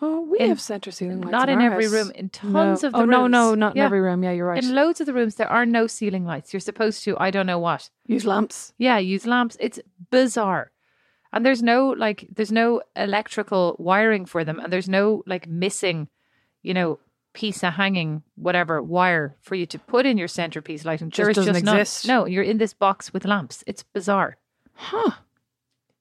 Oh, 0.01 0.21
we 0.21 0.39
In- 0.39 0.49
have 0.49 0.59
centre 0.61 0.91
ceiling 0.91 1.21
lights. 1.21 1.31
Not 1.31 1.49
in, 1.49 1.59
in 1.59 1.65
every 1.65 1.83
house. 1.85 1.93
room. 1.93 2.11
In 2.15 2.29
tons 2.29 2.81
no. 2.83 2.87
of 2.87 2.93
the 2.93 2.99
oh, 2.99 3.05
no, 3.05 3.27
no, 3.27 3.49
rooms. 3.49 3.59
not 3.59 3.75
in 3.75 3.81
every 3.81 4.01
room. 4.01 4.23
Yeah, 4.23 4.31
you're 4.31 4.47
right. 4.47 4.63
In 4.63 4.73
loads 4.75 4.99
of 4.99 5.05
the 5.05 5.13
rooms, 5.13 5.35
there 5.35 5.49
are 5.49 5.65
no 5.65 5.85
ceiling 5.87 6.25
lights. 6.25 6.53
You're 6.53 6.59
supposed 6.59 7.03
to, 7.03 7.15
I 7.19 7.29
don't 7.31 7.45
know 7.47 7.59
what. 7.59 7.89
Use 8.07 8.25
lamps. 8.25 8.73
Yeah, 8.79 8.97
use 8.97 9.25
lamps. 9.27 9.57
It's 9.59 9.79
bizarre. 10.11 10.71
And 11.33 11.45
there's 11.45 11.61
no 11.61 11.89
like 11.89 12.25
there's 12.33 12.51
no 12.51 12.81
electrical 12.95 13.75
wiring 13.79 14.25
for 14.25 14.43
them 14.43 14.59
and 14.59 14.71
there's 14.73 14.87
no 14.89 15.23
like 15.27 15.47
missing, 15.47 16.07
you 16.63 16.73
know, 16.73 16.99
piece 17.37 17.63
of 17.63 17.73
hanging 17.73 18.23
whatever 18.35 18.81
wire 18.81 19.35
for 19.41 19.53
you 19.53 19.67
to 19.67 19.77
put 19.77 20.05
in 20.07 20.17
your 20.17 20.27
centerpiece 20.27 20.83
lighting. 20.85 21.11
Just 21.11 21.25
There 21.25 21.33
doesn't 21.33 21.63
not. 21.65 21.79
exist. 21.79 22.07
No, 22.07 22.25
you're 22.25 22.43
in 22.51 22.57
this 22.57 22.73
box 22.73 23.13
with 23.13 23.25
lamps. 23.25 23.63
It's 23.67 23.83
bizarre. 23.83 24.37
Huh. 24.73 25.11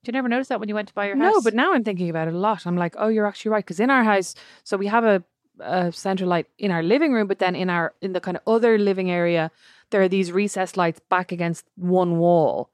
Did 0.02 0.12
you 0.14 0.18
never 0.18 0.28
notice 0.28 0.48
that 0.48 0.60
when 0.60 0.68
you 0.70 0.74
went 0.74 0.88
to 0.88 0.94
buy 0.94 1.06
your 1.08 1.16
house? 1.18 1.34
No, 1.34 1.40
but 1.42 1.52
now 1.54 1.74
I'm 1.74 1.84
thinking 1.84 2.08
about 2.08 2.28
it 2.28 2.34
a 2.34 2.38
lot. 2.38 2.66
I'm 2.66 2.76
like, 2.84 2.94
oh, 2.96 3.08
you're 3.08 3.26
actually 3.26 3.50
right. 3.50 3.64
Because 3.64 3.80
in 3.80 3.90
our 3.90 4.04
house, 4.04 4.34
so 4.64 4.78
we 4.78 4.86
have 4.86 5.04
a, 5.04 5.22
a 5.60 5.92
central 5.92 6.30
light 6.30 6.46
in 6.58 6.70
our 6.70 6.82
living 6.82 7.12
room, 7.12 7.26
but 7.26 7.38
then 7.38 7.54
in 7.54 7.68
our 7.68 7.92
in 8.00 8.12
the 8.14 8.20
kind 8.20 8.36
of 8.38 8.42
other 8.46 8.78
living 8.78 9.10
area, 9.10 9.50
there 9.90 10.00
are 10.00 10.08
these 10.08 10.32
recessed 10.32 10.76
lights 10.78 11.00
back 11.10 11.32
against 11.32 11.64
one 11.76 12.16
wall, 12.18 12.70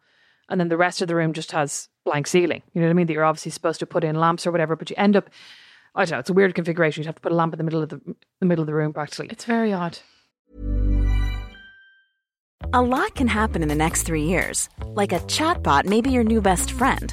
and 0.48 0.61
then 0.61 0.68
the 0.68 0.77
rest 0.77 1.03
of 1.03 1.09
the 1.09 1.16
room 1.16 1.33
just 1.33 1.51
has 1.53 1.88
blank 2.05 2.27
ceiling. 2.29 2.62
You 2.72 2.81
know 2.81 2.87
what 2.87 2.92
I 2.92 2.98
mean? 2.98 3.07
That 3.09 3.14
you're 3.14 3.25
obviously 3.31 3.51
supposed 3.53 3.81
to 3.81 3.87
put 3.87 4.05
in 4.05 4.14
lamps 4.16 4.46
or 4.46 4.53
whatever, 4.53 4.77
but 4.77 4.88
you 4.90 4.96
end 4.98 5.16
up. 5.16 5.29
I 5.94 6.05
don't 6.05 6.12
know. 6.12 6.18
It's 6.20 6.31
a 6.31 6.35
weird 6.35 6.55
configuration. 6.55 7.02
You'd 7.02 7.07
have 7.07 7.16
to 7.16 7.20
put 7.20 7.33
a 7.33 7.35
lamp 7.35 7.52
in 7.52 7.59
the 7.59 7.64
middle 7.64 7.83
of 7.83 7.90
the, 7.90 8.00
the 8.40 8.46
middle 8.46 8.62
of 8.62 8.66
the 8.66 8.74
room, 8.74 8.92
practically. 8.92 9.28
it's 9.31 9.44
very 9.44 9.72
odd. 9.72 9.98
A 12.72 12.81
lot 12.81 13.14
can 13.14 13.28
happen 13.28 13.62
in 13.62 13.68
the 13.68 13.74
next 13.74 14.05
three 14.05 14.22
years. 14.22 14.70
Like 14.87 15.12
a 15.12 15.18
chatbot 15.20 15.85
may 15.85 16.00
be 16.00 16.11
your 16.11 16.24
new 16.24 16.40
best 16.40 16.72
friend. 16.72 17.12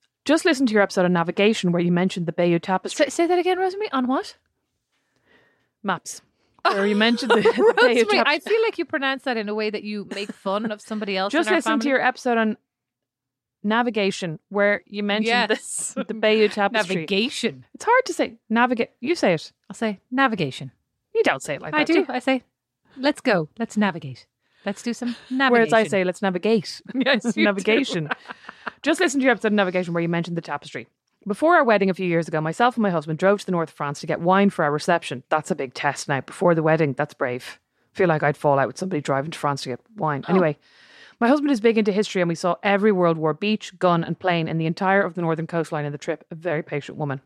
Just 0.25 0.45
listen 0.45 0.65
to 0.67 0.73
your 0.73 0.81
episode 0.83 1.05
on 1.05 1.13
navigation 1.13 1.71
where 1.71 1.81
you 1.81 1.91
mentioned 1.91 2.25
the 2.27 2.31
Bayeux 2.31 2.59
Tapestry 2.59 3.05
Say, 3.05 3.09
say 3.09 3.27
that 3.27 3.39
again, 3.39 3.57
Rosemary. 3.57 3.91
On 3.91 4.07
what? 4.07 4.35
maps. 5.83 6.21
Where 6.63 6.85
you 6.85 6.95
mentioned 6.95 7.31
the, 7.31 7.37
the 7.37 7.73
Bayeux 7.81 8.03
Rosemary, 8.05 8.23
I 8.23 8.37
feel 8.37 8.61
like 8.61 8.77
you 8.77 8.85
pronounce 8.85 9.23
that 9.23 9.35
in 9.35 9.49
a 9.49 9.55
way 9.55 9.71
that 9.71 9.81
you 9.83 10.07
make 10.13 10.31
fun 10.31 10.71
of 10.71 10.79
somebody 10.79 11.17
else. 11.17 11.31
Just 11.33 11.47
in 11.47 11.53
our 11.53 11.57
listen 11.57 11.79
to 11.79 11.89
your 11.89 11.99
episode 11.99 12.37
on 12.37 12.55
navigation, 13.63 14.37
where 14.49 14.83
you 14.85 15.01
mentioned 15.01 15.49
Yes. 15.49 15.93
the, 15.95 16.03
the 16.07 16.13
Bayeux 16.13 16.49
Tapestry. 16.49 16.95
Navigation. 16.97 17.65
It's 17.73 17.83
hard 17.83 18.05
to 18.05 18.13
say. 18.13 18.35
Navigate. 18.47 18.91
You 18.99 19.15
say 19.15 19.33
it. 19.33 19.51
I'll 19.71 19.75
say 19.75 19.99
navigation. 20.11 20.71
You 21.15 21.23
don't 21.23 21.41
say 21.41 21.55
it 21.55 21.63
like 21.63 21.73
I 21.73 21.79
that. 21.83 21.89
I 21.89 21.93
do. 21.93 21.99
you? 22.01 22.05
I 22.09 22.19
say, 22.19 22.43
let's 22.95 23.21
go. 23.21 23.49
Let's 23.57 23.75
navigate. 23.75 24.27
Let's 24.65 24.83
do 24.83 24.93
some 24.93 25.15
navigation. 25.29 25.51
Whereas 25.51 25.73
I 25.73 25.83
say, 25.85 26.03
let's 26.03 26.21
navigate. 26.21 26.81
Yes, 26.95 27.35
navigation. 27.35 28.09
Just 28.81 28.99
listen 28.99 29.19
to 29.19 29.23
your 29.23 29.31
episode 29.31 29.49
of 29.49 29.53
Navigation 29.53 29.93
where 29.93 30.01
you 30.01 30.09
mentioned 30.09 30.37
the 30.37 30.41
tapestry. 30.41 30.87
Before 31.27 31.55
our 31.55 31.63
wedding 31.63 31.89
a 31.89 31.93
few 31.93 32.07
years 32.07 32.27
ago, 32.27 32.41
myself 32.41 32.75
and 32.75 32.81
my 32.81 32.89
husband 32.89 33.19
drove 33.19 33.41
to 33.41 33.45
the 33.45 33.51
north 33.51 33.69
of 33.69 33.75
France 33.75 33.99
to 33.99 34.07
get 34.07 34.21
wine 34.21 34.49
for 34.49 34.65
our 34.65 34.71
reception. 34.71 35.23
That's 35.29 35.51
a 35.51 35.55
big 35.55 35.73
test 35.73 36.07
now. 36.07 36.21
Before 36.21 36.55
the 36.55 36.63
wedding, 36.63 36.93
that's 36.93 37.13
brave. 37.13 37.59
feel 37.93 38.07
like 38.07 38.23
I'd 38.23 38.37
fall 38.37 38.57
out 38.57 38.67
with 38.67 38.77
somebody 38.77 39.01
driving 39.01 39.31
to 39.31 39.37
France 39.37 39.63
to 39.63 39.69
get 39.69 39.79
wine. 39.95 40.23
Oh. 40.27 40.31
Anyway, 40.31 40.57
my 41.19 41.27
husband 41.27 41.51
is 41.51 41.61
big 41.61 41.77
into 41.77 41.91
history 41.91 42.21
and 42.21 42.29
we 42.29 42.35
saw 42.35 42.55
every 42.63 42.91
World 42.91 43.17
War 43.17 43.35
beach, 43.35 43.77
gun, 43.77 44.03
and 44.03 44.17
plane 44.17 44.47
in 44.47 44.57
the 44.57 44.65
entire 44.65 45.03
of 45.03 45.13
the 45.13 45.21
northern 45.21 45.45
coastline 45.45 45.85
in 45.85 45.91
the 45.91 45.97
trip. 45.99 46.25
A 46.31 46.35
very 46.35 46.63
patient 46.63 46.97
woman. 46.97 47.21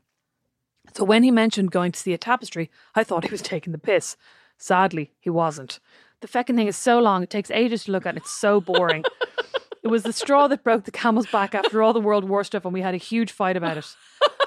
So 0.93 1.05
when 1.05 1.23
he 1.23 1.31
mentioned 1.31 1.71
going 1.71 1.93
to 1.93 1.99
see 1.99 2.13
a 2.13 2.17
tapestry, 2.17 2.69
I 2.95 3.03
thought 3.05 3.23
he 3.23 3.31
was 3.31 3.41
taking 3.41 3.71
the 3.71 3.79
piss. 3.79 4.17
Sadly, 4.57 5.13
he 5.19 5.29
wasn't. 5.29 5.79
The 6.25 6.39
feckin' 6.39 6.55
thing 6.55 6.65
is 6.65 6.75
so 6.75 6.97
long, 6.97 7.21
it 7.21 7.29
takes 7.29 7.51
ages 7.51 7.83
to 7.83 7.91
look 7.91 8.07
at, 8.07 8.09
and 8.09 8.17
it's 8.17 8.31
so 8.31 8.59
boring. 8.59 9.03
it 9.83 9.89
was 9.89 10.01
the 10.01 10.11
straw 10.11 10.47
that 10.47 10.63
broke 10.63 10.85
the 10.85 10.91
camel's 10.91 11.27
back 11.27 11.53
after 11.53 11.83
all 11.83 11.93
the 11.93 11.99
World 11.99 12.27
War 12.27 12.43
stuff, 12.43 12.65
and 12.65 12.73
we 12.73 12.81
had 12.81 12.95
a 12.95 12.97
huge 12.97 13.31
fight 13.31 13.55
about 13.55 13.77
it. 13.77 13.85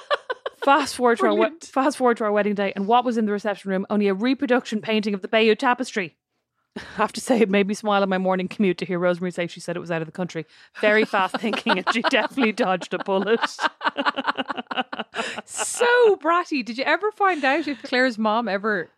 Fast 0.65 0.97
forward, 0.97 1.19
to 1.19 1.27
our 1.27 1.35
we- 1.35 1.51
fast 1.63 1.97
forward 1.97 2.17
to 2.17 2.25
our 2.25 2.33
wedding 2.33 2.55
day, 2.55 2.73
and 2.75 2.89
what 2.89 3.05
was 3.05 3.17
in 3.17 3.27
the 3.27 3.33
reception 3.33 3.71
room? 3.71 3.87
Only 3.89 4.09
a 4.09 4.13
reproduction 4.13 4.81
painting 4.81 5.15
of 5.15 5.23
the 5.23 5.29
Bayeux 5.29 5.55
Tapestry. 5.55 6.17
I 6.77 6.81
have 6.97 7.13
to 7.13 7.21
say, 7.21 7.41
it 7.41 7.49
made 7.49 7.69
me 7.69 7.75
smile 7.75 8.03
on 8.03 8.09
my 8.09 8.19
morning 8.19 8.49
commute 8.49 8.79
to 8.79 8.85
hear 8.85 8.99
Rosemary 8.99 9.31
say 9.31 9.47
she 9.47 9.61
said 9.61 9.77
it 9.77 9.81
was 9.81 9.93
out 9.93 10.03
of 10.03 10.07
the 10.07 10.13
country. 10.13 10.47
Very 10.81 11.05
fast 11.05 11.37
thinking, 11.41 11.79
and 11.79 11.87
she 11.93 12.03
definitely 12.03 12.53
dodged 12.53 12.93
a 12.93 12.99
bullet. 12.99 13.41
so 15.45 16.17
bratty. 16.17 16.65
Did 16.65 16.77
you 16.77 16.85
ever 16.85 17.13
find 17.13 17.45
out 17.45 17.69
if 17.69 17.81
Claire's 17.85 18.19
mom 18.19 18.49
ever 18.49 18.91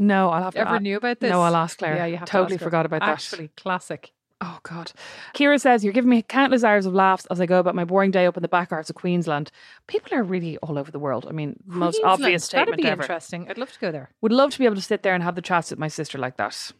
No, 0.00 0.30
I'll 0.30 0.42
have 0.44 0.54
to 0.54 0.60
ever 0.60 0.76
a- 0.76 0.80
knew 0.80 0.96
about 0.96 1.20
this? 1.20 1.30
No, 1.30 1.42
I'll 1.42 1.54
ask 1.54 1.78
Claire. 1.78 1.96
Yeah, 1.96 2.06
you 2.06 2.16
have 2.16 2.26
to 2.26 2.32
totally 2.32 2.54
ask 2.54 2.60
her. 2.60 2.66
forgot 2.66 2.86
about 2.86 3.00
that. 3.00 3.10
Actually, 3.10 3.48
classic. 3.56 4.10
Oh 4.40 4.58
God. 4.62 4.92
Kira 5.34 5.60
says 5.60 5.84
you're 5.84 5.92
giving 5.92 6.08
me 6.08 6.22
countless 6.22 6.64
hours 6.64 6.86
of 6.86 6.94
laughs 6.94 7.26
as 7.30 7.38
I 7.42 7.44
go 7.46 7.58
about 7.60 7.74
my 7.74 7.84
boring 7.84 8.10
day 8.10 8.24
up 8.24 8.38
in 8.38 8.42
the 8.42 8.48
back 8.48 8.72
arts 8.72 8.88
of 8.88 8.96
Queensland. 8.96 9.50
People 9.86 10.14
are 10.16 10.22
really 10.22 10.56
all 10.58 10.78
over 10.78 10.90
the 10.90 10.98
world. 10.98 11.26
I 11.28 11.32
mean, 11.32 11.56
most 11.66 12.00
obvious 12.02 12.48
That'd 12.48 12.74
be 12.78 12.86
ever. 12.86 13.02
interesting. 13.02 13.46
I'd 13.50 13.58
love 13.58 13.70
to 13.72 13.78
go 13.78 13.92
there. 13.92 14.08
Would 14.22 14.32
love 14.32 14.50
to 14.52 14.58
be 14.58 14.64
able 14.64 14.76
to 14.76 14.80
sit 14.80 15.02
there 15.02 15.12
and 15.14 15.22
have 15.22 15.34
the 15.34 15.42
chats 15.42 15.68
with 15.68 15.78
my 15.78 15.88
sister 15.88 16.16
like 16.16 16.38
that. 16.38 16.72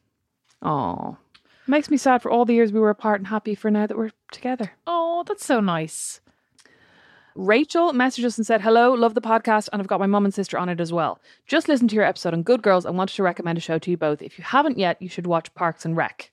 Oh, 0.62 1.18
makes 1.66 1.90
me 1.90 1.98
sad 1.98 2.22
for 2.22 2.30
all 2.30 2.46
the 2.46 2.54
years 2.54 2.72
we 2.72 2.80
were 2.80 2.88
apart 2.90 3.20
and 3.20 3.26
happy 3.28 3.54
for 3.54 3.70
now 3.70 3.86
that 3.86 3.98
we're 3.98 4.12
together. 4.32 4.72
Oh, 4.86 5.22
that's 5.26 5.44
so 5.44 5.60
nice. 5.60 6.20
Rachel 7.34 7.92
messaged 7.92 8.24
us 8.24 8.36
and 8.36 8.46
said, 8.46 8.60
Hello, 8.60 8.92
love 8.92 9.14
the 9.14 9.20
podcast, 9.20 9.68
and 9.72 9.80
I've 9.80 9.88
got 9.88 10.00
my 10.00 10.06
mum 10.06 10.24
and 10.24 10.34
sister 10.34 10.58
on 10.58 10.68
it 10.68 10.80
as 10.80 10.92
well. 10.92 11.20
Just 11.46 11.68
listened 11.68 11.90
to 11.90 11.96
your 11.96 12.04
episode 12.04 12.34
on 12.34 12.42
Good 12.42 12.62
Girls 12.62 12.84
and 12.84 12.96
wanted 12.96 13.14
to 13.16 13.22
recommend 13.22 13.58
a 13.58 13.60
show 13.60 13.78
to 13.78 13.90
you 13.90 13.96
both. 13.96 14.22
If 14.22 14.38
you 14.38 14.44
haven't 14.44 14.78
yet, 14.78 15.00
you 15.00 15.08
should 15.08 15.26
watch 15.26 15.52
Parks 15.54 15.84
and 15.84 15.96
Rec. 15.96 16.30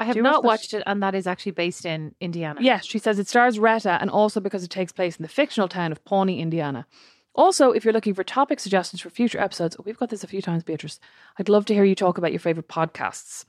I 0.00 0.04
have 0.04 0.16
not 0.16 0.44
watched 0.44 0.72
it, 0.72 0.82
and 0.86 1.02
that 1.02 1.14
is 1.14 1.26
actually 1.26 1.52
based 1.52 1.84
in 1.84 2.14
Indiana. 2.20 2.60
Yes, 2.62 2.86
she 2.86 2.98
says 2.98 3.18
it 3.18 3.28
stars 3.28 3.58
Retta 3.58 3.98
and 4.00 4.10
also 4.10 4.40
because 4.40 4.64
it 4.64 4.70
takes 4.70 4.92
place 4.92 5.16
in 5.16 5.22
the 5.22 5.28
fictional 5.28 5.68
town 5.68 5.92
of 5.92 6.02
Pawnee, 6.04 6.40
Indiana. 6.40 6.86
Also, 7.34 7.70
if 7.70 7.84
you're 7.84 7.94
looking 7.94 8.14
for 8.14 8.24
topic 8.24 8.60
suggestions 8.60 9.02
for 9.02 9.10
future 9.10 9.38
episodes, 9.38 9.76
oh, 9.78 9.82
we've 9.84 9.98
got 9.98 10.08
this 10.08 10.24
a 10.24 10.26
few 10.26 10.40
times, 10.40 10.64
Beatrice. 10.64 10.98
I'd 11.38 11.50
love 11.50 11.66
to 11.66 11.74
hear 11.74 11.84
you 11.84 11.94
talk 11.94 12.16
about 12.18 12.32
your 12.32 12.40
favorite 12.40 12.68
podcasts. 12.68 13.44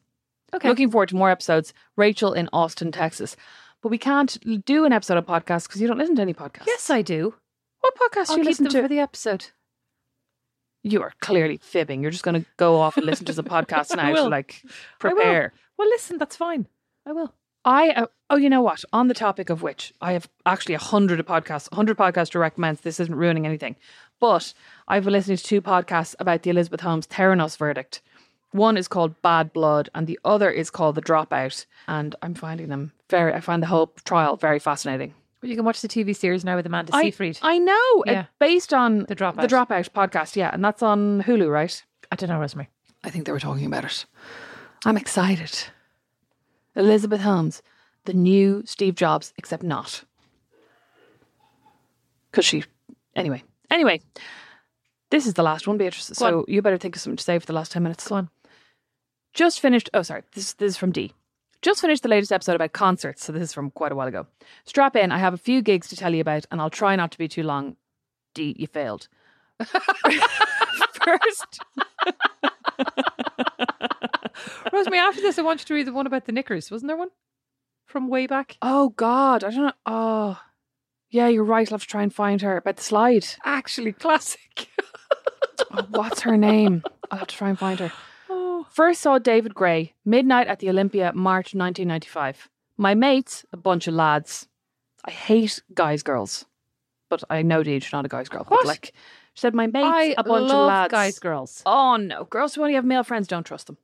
Okay. 0.54 0.68
Looking 0.68 0.92
forward 0.92 1.10
to 1.10 1.16
more 1.16 1.32
episodes. 1.32 1.74
Rachel 1.96 2.34
in 2.34 2.50
Austin, 2.52 2.92
Texas. 2.92 3.38
But 3.82 3.90
we 3.90 3.98
can't 3.98 4.38
do 4.66 4.86
an 4.86 4.94
episode 4.94 5.18
of 5.18 5.26
podcast 5.26 5.68
because 5.68 5.82
you 5.82 5.88
don't 5.88 5.98
listen 5.98 6.16
to 6.18 6.22
any 6.22 6.34
podcasts. 6.34 6.68
yes, 6.68 6.90
I 6.90 7.02
do. 7.02 7.34
What 7.80 7.96
podcast 7.96 8.30
I'll 8.30 8.36
do 8.36 8.42
you 8.42 8.44
listen 8.48 8.70
to? 8.70 8.82
for 8.84 8.88
the 8.88 9.00
episode. 9.00 9.48
you 10.84 11.02
are 11.02 11.14
clearly 11.20 11.58
fibbing. 11.58 12.02
You're 12.02 12.12
just 12.12 12.24
going 12.24 12.42
to 12.42 12.48
go 12.58 12.80
off 12.80 12.98
and 12.98 13.06
listen 13.06 13.26
to 13.26 13.34
some 13.34 13.46
podcast 13.58 13.96
now 13.96 14.08
to 14.08 14.14
will. 14.14 14.30
like 14.30 14.62
prepare. 15.00 15.54
Well, 15.78 15.88
listen, 15.90 16.18
that's 16.18 16.36
fine. 16.36 16.68
I 17.08 17.12
will. 17.14 17.34
I 17.64 17.90
uh, 17.90 18.06
oh, 18.32 18.38
you 18.38 18.50
know 18.50 18.62
what? 18.62 18.84
On 18.92 19.08
the 19.08 19.14
topic 19.14 19.50
of 19.50 19.62
which, 19.62 19.94
I 20.02 20.14
have 20.14 20.28
actually 20.46 20.76
a 20.76 20.80
hundred 20.80 21.20
of 21.20 21.26
podcasts, 21.28 21.70
a 21.72 21.76
hundred 21.76 21.98
podcasts 21.98 22.32
to 22.32 22.40
recommend. 22.40 22.80
This 22.80 23.00
isn't 23.00 23.14
ruining 23.14 23.46
anything, 23.46 23.76
but 24.20 24.54
I've 24.88 25.04
been 25.04 25.14
listening 25.14 25.38
to 25.38 25.44
two 25.44 25.62
podcasts 25.62 26.16
about 26.20 26.42
the 26.44 26.50
Elizabeth 26.50 26.82
Holmes 26.82 27.08
Theranos 27.08 27.58
verdict. 27.58 28.02
One 28.52 28.76
is 28.78 28.88
called 28.88 29.22
Bad 29.22 29.54
Blood, 29.54 29.90
and 29.96 30.08
the 30.08 30.20
other 30.26 30.50
is 30.50 30.70
called 30.70 30.96
The 30.96 31.02
Dropout. 31.02 31.66
And 31.88 32.16
I'm 32.22 32.34
finding 32.34 32.68
them 32.70 32.92
very. 33.10 33.34
I 33.34 33.40
find 33.40 33.64
the 33.64 33.68
whole 33.68 33.94
trial 34.04 34.36
very 34.36 34.60
fascinating. 34.60 35.14
Well, 35.42 35.50
you 35.50 35.56
can 35.56 35.66
watch 35.66 35.82
the 35.82 35.88
TV 35.88 36.16
series 36.16 36.46
now 36.46 36.56
with 36.56 36.66
Amanda 36.66 36.94
I, 36.96 37.04
Seyfried. 37.04 37.40
I 37.42 37.58
know, 37.58 37.74
uh, 38.08 38.12
Yeah. 38.12 38.20
it's 38.22 38.30
based 38.40 38.74
on 38.74 39.06
The 39.06 39.16
Dropout. 39.16 39.42
The 39.42 39.48
Dropout 39.48 39.90
podcast, 39.90 40.36
yeah, 40.36 40.52
and 40.54 40.64
that's 40.64 40.84
on 40.84 41.24
Hulu, 41.24 41.50
right? 41.52 41.84
I 42.12 42.16
don't 42.16 42.30
know, 42.30 42.40
Rosemary. 42.40 42.70
I 43.04 43.10
think 43.10 43.26
they 43.26 43.32
were 43.32 43.40
talking 43.40 43.66
about 43.66 43.86
it. 43.86 44.06
I'm 44.86 44.98
excited. 44.98 45.68
Elizabeth 46.76 47.22
Holmes, 47.22 47.64
the 48.06 48.14
new 48.14 48.62
Steve 48.66 48.96
Jobs, 48.96 49.34
except 49.38 49.64
not. 49.64 50.04
Because 52.30 52.46
she. 52.46 52.64
Anyway. 53.16 53.44
Anyway. 53.70 54.02
This 55.10 55.26
is 55.28 55.34
the 55.34 55.44
last 55.44 55.68
one, 55.68 55.78
Beatrice. 55.78 56.12
so 56.14 56.46
you 56.48 56.62
better 56.62 56.78
think 56.78 56.96
of 56.96 57.02
something 57.02 57.18
to 57.18 57.24
say 57.24 57.38
for 57.40 57.46
the 57.46 57.54
last 57.54 57.72
10 57.74 57.84
minutes. 57.84 58.08
Go 58.08 58.16
on. 58.16 58.30
Just 59.34 59.60
finished. 59.60 59.90
Oh, 59.94 60.02
sorry. 60.02 60.24
This, 60.34 60.54
this 60.54 60.72
is 60.72 60.78
from 60.78 60.92
D. 60.92 61.14
Just 61.62 61.82
finished 61.82 62.02
the 62.04 62.10
latest 62.10 62.32
episode 62.32 62.56
about 62.56 62.74
concerts. 62.74 63.24
So 63.24 63.32
this 63.32 63.44
is 63.44 63.54
from 63.54 63.70
quite 63.72 63.92
a 63.92 63.96
while 63.96 64.08
ago. 64.08 64.26
Strap 64.66 64.96
in. 64.96 65.12
I 65.12 65.20
have 65.20 65.34
a 65.34 65.38
few 65.38 65.62
gigs 65.62 65.88
to 65.90 65.96
tell 65.96 66.14
you 66.14 66.22
about, 66.22 66.46
and 66.52 66.60
I'll 66.60 66.70
try 66.72 66.96
not 66.96 67.12
to 67.12 67.18
be 67.18 67.28
too 67.28 67.44
long. 67.44 67.76
D, 68.34 68.56
you 68.58 68.68
failed. 68.68 69.08
First. 71.04 71.60
Rosemary, 74.74 75.00
after 75.00 75.22
this, 75.22 75.38
I 75.38 75.44
want 75.44 75.62
you 75.62 75.66
to 75.66 75.74
read 75.74 75.88
the 75.88 75.94
one 75.94 76.08
about 76.08 76.26
the 76.26 76.32
knickers. 76.32 76.72
Wasn't 76.72 76.88
there 76.88 76.98
one 76.98 77.10
from 77.86 78.08
way 78.08 78.26
back? 78.26 78.58
Oh 78.62 78.90
God, 78.90 79.44
I 79.44 79.52
don't 79.52 79.66
know. 79.66 79.72
Oh, 79.86 80.40
yeah, 81.10 81.28
you're 81.28 81.44
right. 81.44 81.68
I'll 81.70 81.76
have 81.76 81.82
to 81.82 81.88
try 81.88 82.04
and 82.04 82.14
find 82.14 82.42
her 82.42 82.58
about 82.58 82.78
the 82.78 82.84
slide. 82.84 83.26
Actually, 83.46 83.92
classic. 83.92 84.70
Oh, 85.72 85.86
what's 85.90 86.22
her 86.22 86.38
name? 86.38 86.84
I'll 87.12 87.20
have 87.20 87.28
to 87.28 87.36
try 87.36 87.50
and 87.50 87.60
find 87.60 87.80
her. 87.80 87.92
First 88.72 89.02
saw 89.02 89.20
David 89.20 89.54
Gray 89.54 89.94
midnight 90.06 90.48
at 90.48 90.60
the 90.60 90.70
Olympia, 90.70 91.12
March 91.14 91.54
1995. 91.54 92.50
My 92.78 92.96
mates, 92.96 93.46
a 93.52 93.58
bunch 93.58 93.88
of 93.88 93.94
lads. 93.94 94.48
I 95.04 95.12
hate 95.12 95.62
guys, 95.74 96.04
girls, 96.04 96.46
but 97.10 97.22
I 97.30 97.42
know 97.42 97.64
Deej, 97.64 97.92
not 97.92 98.06
a 98.06 98.08
guys, 98.08 98.30
girl. 98.30 98.44
But 98.48 98.52
What? 98.60 98.66
like, 98.68 98.94
she 99.34 99.42
said, 99.42 99.54
my 99.54 99.68
mates, 99.68 99.88
I 99.88 100.16
a 100.18 100.24
bunch 100.24 100.50
of 100.52 100.68
lads. 100.68 100.92
guys, 100.92 101.20
girls. 101.20 101.62
Oh 101.66 101.98
no, 101.98 102.24
girls 102.26 102.56
who 102.56 102.62
only 102.62 102.76
have 102.76 102.86
male 102.86 103.04
friends 103.04 103.28
don't 103.28 103.46
trust 103.46 103.68
them. 103.68 103.78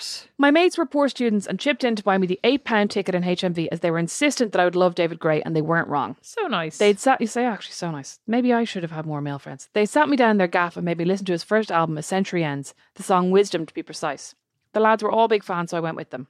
What? 0.00 0.28
My 0.38 0.50
mates 0.50 0.78
were 0.78 0.86
poor 0.86 1.10
students 1.10 1.46
and 1.46 1.60
chipped 1.60 1.84
in 1.84 1.94
to 1.94 2.02
buy 2.02 2.16
me 2.16 2.26
the 2.26 2.40
eight 2.42 2.64
pound 2.64 2.90
ticket 2.90 3.14
in 3.14 3.22
HMV 3.22 3.68
as 3.70 3.80
they 3.80 3.90
were 3.90 3.98
insistent 3.98 4.52
that 4.52 4.60
I 4.60 4.64
would 4.64 4.74
love 4.74 4.94
David 4.94 5.18
Gray, 5.18 5.42
and 5.42 5.54
they 5.54 5.60
weren't 5.60 5.88
wrong. 5.88 6.16
So 6.22 6.46
nice. 6.46 6.78
They'd 6.78 6.98
sat 6.98 7.20
you 7.20 7.26
say 7.26 7.44
actually 7.44 7.74
so 7.74 7.90
nice. 7.90 8.18
Maybe 8.26 8.50
I 8.50 8.64
should 8.64 8.82
have 8.82 8.92
had 8.92 9.04
more 9.04 9.20
male 9.20 9.38
friends. 9.38 9.68
They 9.74 9.84
sat 9.84 10.08
me 10.08 10.16
down 10.16 10.30
in 10.30 10.36
their 10.38 10.46
gaff 10.46 10.78
and 10.78 10.86
made 10.86 10.96
me 10.96 11.04
listen 11.04 11.26
to 11.26 11.32
his 11.32 11.44
first 11.44 11.70
album, 11.70 11.98
A 11.98 12.02
Century 12.02 12.42
Ends, 12.42 12.74
the 12.94 13.02
song 13.02 13.30
Wisdom 13.30 13.66
to 13.66 13.74
be 13.74 13.82
precise. 13.82 14.34
The 14.72 14.80
lads 14.80 15.02
were 15.02 15.12
all 15.12 15.28
big 15.28 15.44
fans, 15.44 15.70
so 15.70 15.76
I 15.76 15.80
went 15.80 15.96
with 15.96 16.08
them. 16.08 16.28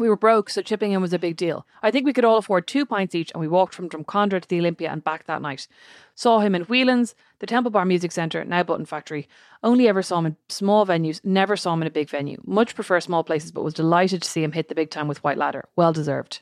We 0.00 0.08
were 0.08 0.16
broke, 0.16 0.48
so 0.48 0.62
chipping 0.62 0.92
in 0.92 1.02
was 1.02 1.12
a 1.12 1.18
big 1.18 1.36
deal. 1.36 1.66
I 1.82 1.90
think 1.90 2.06
we 2.06 2.14
could 2.14 2.24
all 2.24 2.38
afford 2.38 2.66
two 2.66 2.86
pints 2.86 3.14
each, 3.14 3.30
and 3.32 3.40
we 3.40 3.46
walked 3.46 3.74
from 3.74 3.86
Drumcondra 3.86 4.40
to 4.40 4.48
the 4.48 4.58
Olympia 4.58 4.90
and 4.90 5.04
back 5.04 5.26
that 5.26 5.42
night. 5.42 5.68
Saw 6.14 6.38
him 6.38 6.54
in 6.54 6.62
Whelan's, 6.62 7.14
the 7.38 7.46
Temple 7.46 7.70
Bar 7.70 7.84
Music 7.84 8.10
Centre, 8.10 8.42
now 8.42 8.62
Button 8.62 8.86
Factory. 8.86 9.28
Only 9.62 9.88
ever 9.88 10.00
saw 10.00 10.20
him 10.20 10.24
in 10.24 10.36
small 10.48 10.86
venues, 10.86 11.22
never 11.22 11.54
saw 11.54 11.74
him 11.74 11.82
in 11.82 11.86
a 11.86 11.90
big 11.90 12.08
venue. 12.08 12.40
Much 12.46 12.74
prefer 12.74 12.98
small 12.98 13.22
places, 13.22 13.52
but 13.52 13.62
was 13.62 13.74
delighted 13.74 14.22
to 14.22 14.30
see 14.30 14.42
him 14.42 14.52
hit 14.52 14.68
the 14.68 14.74
big 14.74 14.88
time 14.88 15.06
with 15.06 15.22
White 15.22 15.36
Ladder. 15.36 15.68
Well 15.76 15.92
deserved. 15.92 16.40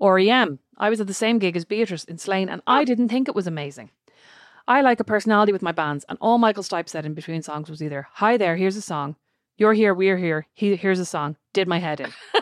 REM. 0.00 0.58
I 0.78 0.88
was 0.88 1.02
at 1.02 1.06
the 1.06 1.12
same 1.12 1.38
gig 1.38 1.58
as 1.58 1.66
Beatrice 1.66 2.04
in 2.04 2.16
Slane, 2.16 2.48
and 2.48 2.62
I 2.66 2.84
didn't 2.84 3.10
think 3.10 3.28
it 3.28 3.34
was 3.34 3.46
amazing. 3.46 3.90
I 4.66 4.80
like 4.80 5.00
a 5.00 5.04
personality 5.04 5.52
with 5.52 5.60
my 5.60 5.72
bands, 5.72 6.06
and 6.08 6.16
all 6.18 6.38
Michael 6.38 6.62
Stipe 6.62 6.88
said 6.88 7.04
in 7.04 7.12
between 7.12 7.42
songs 7.42 7.68
was 7.68 7.82
either, 7.82 8.08
Hi 8.12 8.38
there, 8.38 8.56
here's 8.56 8.76
a 8.76 8.80
song. 8.80 9.16
You're 9.60 9.74
here, 9.74 9.92
we're 9.92 10.16
here. 10.16 10.46
He, 10.54 10.74
here's 10.76 10.98
a 10.98 11.04
song. 11.04 11.36
Did 11.52 11.68
my 11.68 11.80
head 11.80 12.00
in. 12.00 12.10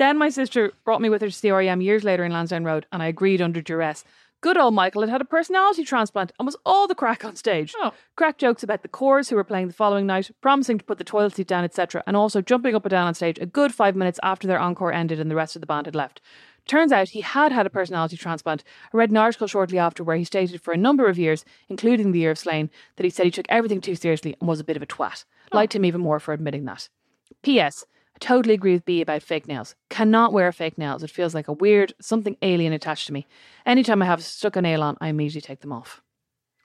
then 0.00 0.16
my 0.16 0.30
sister 0.30 0.72
brought 0.84 1.02
me 1.02 1.10
with 1.10 1.20
her 1.20 1.28
to 1.28 1.42
the 1.42 1.50
REM 1.50 1.82
years 1.82 2.04
later 2.04 2.24
in 2.24 2.32
Lansdowne 2.32 2.64
Road, 2.64 2.86
and 2.90 3.02
I 3.02 3.06
agreed 3.08 3.42
under 3.42 3.60
duress. 3.60 4.02
Good 4.40 4.56
old 4.56 4.72
Michael 4.72 5.02
had 5.02 5.10
had 5.10 5.20
a 5.20 5.26
personality 5.26 5.84
transplant 5.84 6.32
and 6.38 6.46
was 6.46 6.56
all 6.64 6.88
the 6.88 6.94
crack 6.94 7.26
on 7.26 7.36
stage. 7.36 7.74
Oh. 7.78 7.92
Crack 8.16 8.38
jokes 8.38 8.62
about 8.62 8.80
the 8.80 8.88
Corrs 8.88 9.28
who 9.28 9.36
were 9.36 9.44
playing 9.44 9.66
the 9.66 9.74
following 9.74 10.06
night, 10.06 10.30
promising 10.40 10.78
to 10.78 10.84
put 10.84 10.96
the 10.96 11.04
toilet 11.04 11.34
seat 11.34 11.46
down, 11.46 11.64
etc., 11.64 12.02
and 12.06 12.16
also 12.16 12.40
jumping 12.40 12.74
up 12.74 12.86
and 12.86 12.90
down 12.90 13.06
on 13.06 13.12
stage 13.12 13.38
a 13.38 13.44
good 13.44 13.74
five 13.74 13.94
minutes 13.94 14.18
after 14.22 14.48
their 14.48 14.58
encore 14.58 14.90
ended 14.90 15.20
and 15.20 15.30
the 15.30 15.34
rest 15.34 15.54
of 15.54 15.60
the 15.60 15.66
band 15.66 15.84
had 15.84 15.94
left. 15.94 16.22
Turns 16.66 16.92
out 16.92 17.10
he 17.10 17.20
had 17.20 17.52
had 17.52 17.66
a 17.66 17.70
personality 17.70 18.16
transplant. 18.16 18.64
I 18.94 18.96
read 18.96 19.10
an 19.10 19.18
article 19.18 19.46
shortly 19.46 19.78
after 19.78 20.02
where 20.02 20.16
he 20.16 20.24
stated 20.24 20.62
for 20.62 20.72
a 20.72 20.78
number 20.78 21.08
of 21.08 21.18
years, 21.18 21.44
including 21.68 22.12
the 22.12 22.20
year 22.20 22.30
of 22.30 22.38
Slane, 22.38 22.70
that 22.96 23.04
he 23.04 23.10
said 23.10 23.26
he 23.26 23.30
took 23.30 23.46
everything 23.50 23.82
too 23.82 23.96
seriously 23.96 24.34
and 24.40 24.48
was 24.48 24.60
a 24.60 24.64
bit 24.64 24.76
of 24.76 24.82
a 24.82 24.86
twat. 24.86 25.26
Oh. 25.52 25.56
Liked 25.56 25.74
him 25.74 25.84
even 25.84 26.00
more 26.00 26.20
for 26.20 26.32
admitting 26.32 26.64
that. 26.64 26.88
P.S. 27.42 27.84
Totally 28.20 28.54
agree 28.54 28.74
with 28.74 28.84
B 28.84 29.00
about 29.00 29.22
fake 29.22 29.48
nails. 29.48 29.74
Cannot 29.88 30.32
wear 30.32 30.52
fake 30.52 30.76
nails. 30.76 31.02
It 31.02 31.10
feels 31.10 31.34
like 31.34 31.48
a 31.48 31.52
weird, 31.54 31.94
something 32.00 32.36
alien 32.42 32.72
attached 32.72 33.06
to 33.06 33.12
me. 33.12 33.26
Anytime 33.64 34.02
I 34.02 34.06
have 34.06 34.22
stuck 34.22 34.56
a 34.56 34.62
nail 34.62 34.82
on, 34.82 34.98
I 35.00 35.08
immediately 35.08 35.40
take 35.40 35.60
them 35.60 35.72
off. 35.72 36.02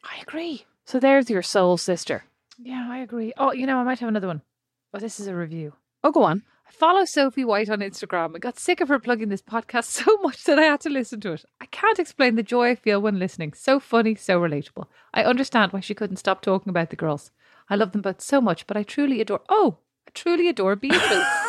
I 0.04 0.22
agree. 0.22 0.66
So 0.86 1.00
there's 1.00 1.30
your 1.30 1.42
soul 1.42 1.78
sister. 1.78 2.26
Yeah, 2.58 2.88
I 2.90 3.00
agree. 3.00 3.34
Oh, 3.38 3.54
you 3.54 3.66
know, 3.66 3.78
I 3.78 3.84
might 3.84 4.00
have 4.00 4.10
another 4.10 4.28
one. 4.28 4.42
Oh, 4.94 5.00
this 5.00 5.20
is 5.20 5.28
a 5.28 5.36
review. 5.36 5.74
Oh, 6.04 6.12
go 6.12 6.24
on. 6.24 6.44
I 6.68 6.72
follow 6.72 7.06
Sophie 7.06 7.46
White 7.46 7.70
on 7.70 7.80
Instagram 7.80 8.36
I 8.36 8.40
got 8.40 8.58
sick 8.60 8.82
of 8.82 8.90
her 8.90 9.00
plugging 9.00 9.30
this 9.30 9.42
podcast 9.42 9.84
so 10.06 10.18
much 10.18 10.44
that 10.44 10.60
I 10.60 10.64
had 10.64 10.82
to 10.82 10.90
listen 10.90 11.22
to 11.22 11.34
it. 11.34 11.46
I 11.62 11.68
can't 11.68 12.00
explain 12.00 12.36
the 12.36 12.44
joy 12.44 12.72
I 12.72 12.76
feel 12.76 13.02
when 13.02 13.20
listening. 13.20 13.54
So 13.54 13.80
funny, 13.80 14.16
so 14.16 14.40
relatable. 14.40 14.88
I 15.14 15.24
understand 15.24 15.72
why 15.72 15.80
she 15.80 15.96
couldn't 15.96 16.18
stop 16.18 16.42
talking 16.42 16.70
about 16.70 16.90
the 16.90 16.96
girls. 16.96 17.32
I 17.70 17.76
love 17.76 17.94
them 17.94 18.02
both 18.02 18.22
so 18.22 18.42
much, 18.42 18.68
but 18.68 18.78
I 18.78 18.84
truly 18.84 19.22
adore. 19.22 19.42
Oh, 19.50 19.78
I 20.08 20.12
truly 20.14 20.48
adore 20.48 20.76
Beatrice. 20.76 21.02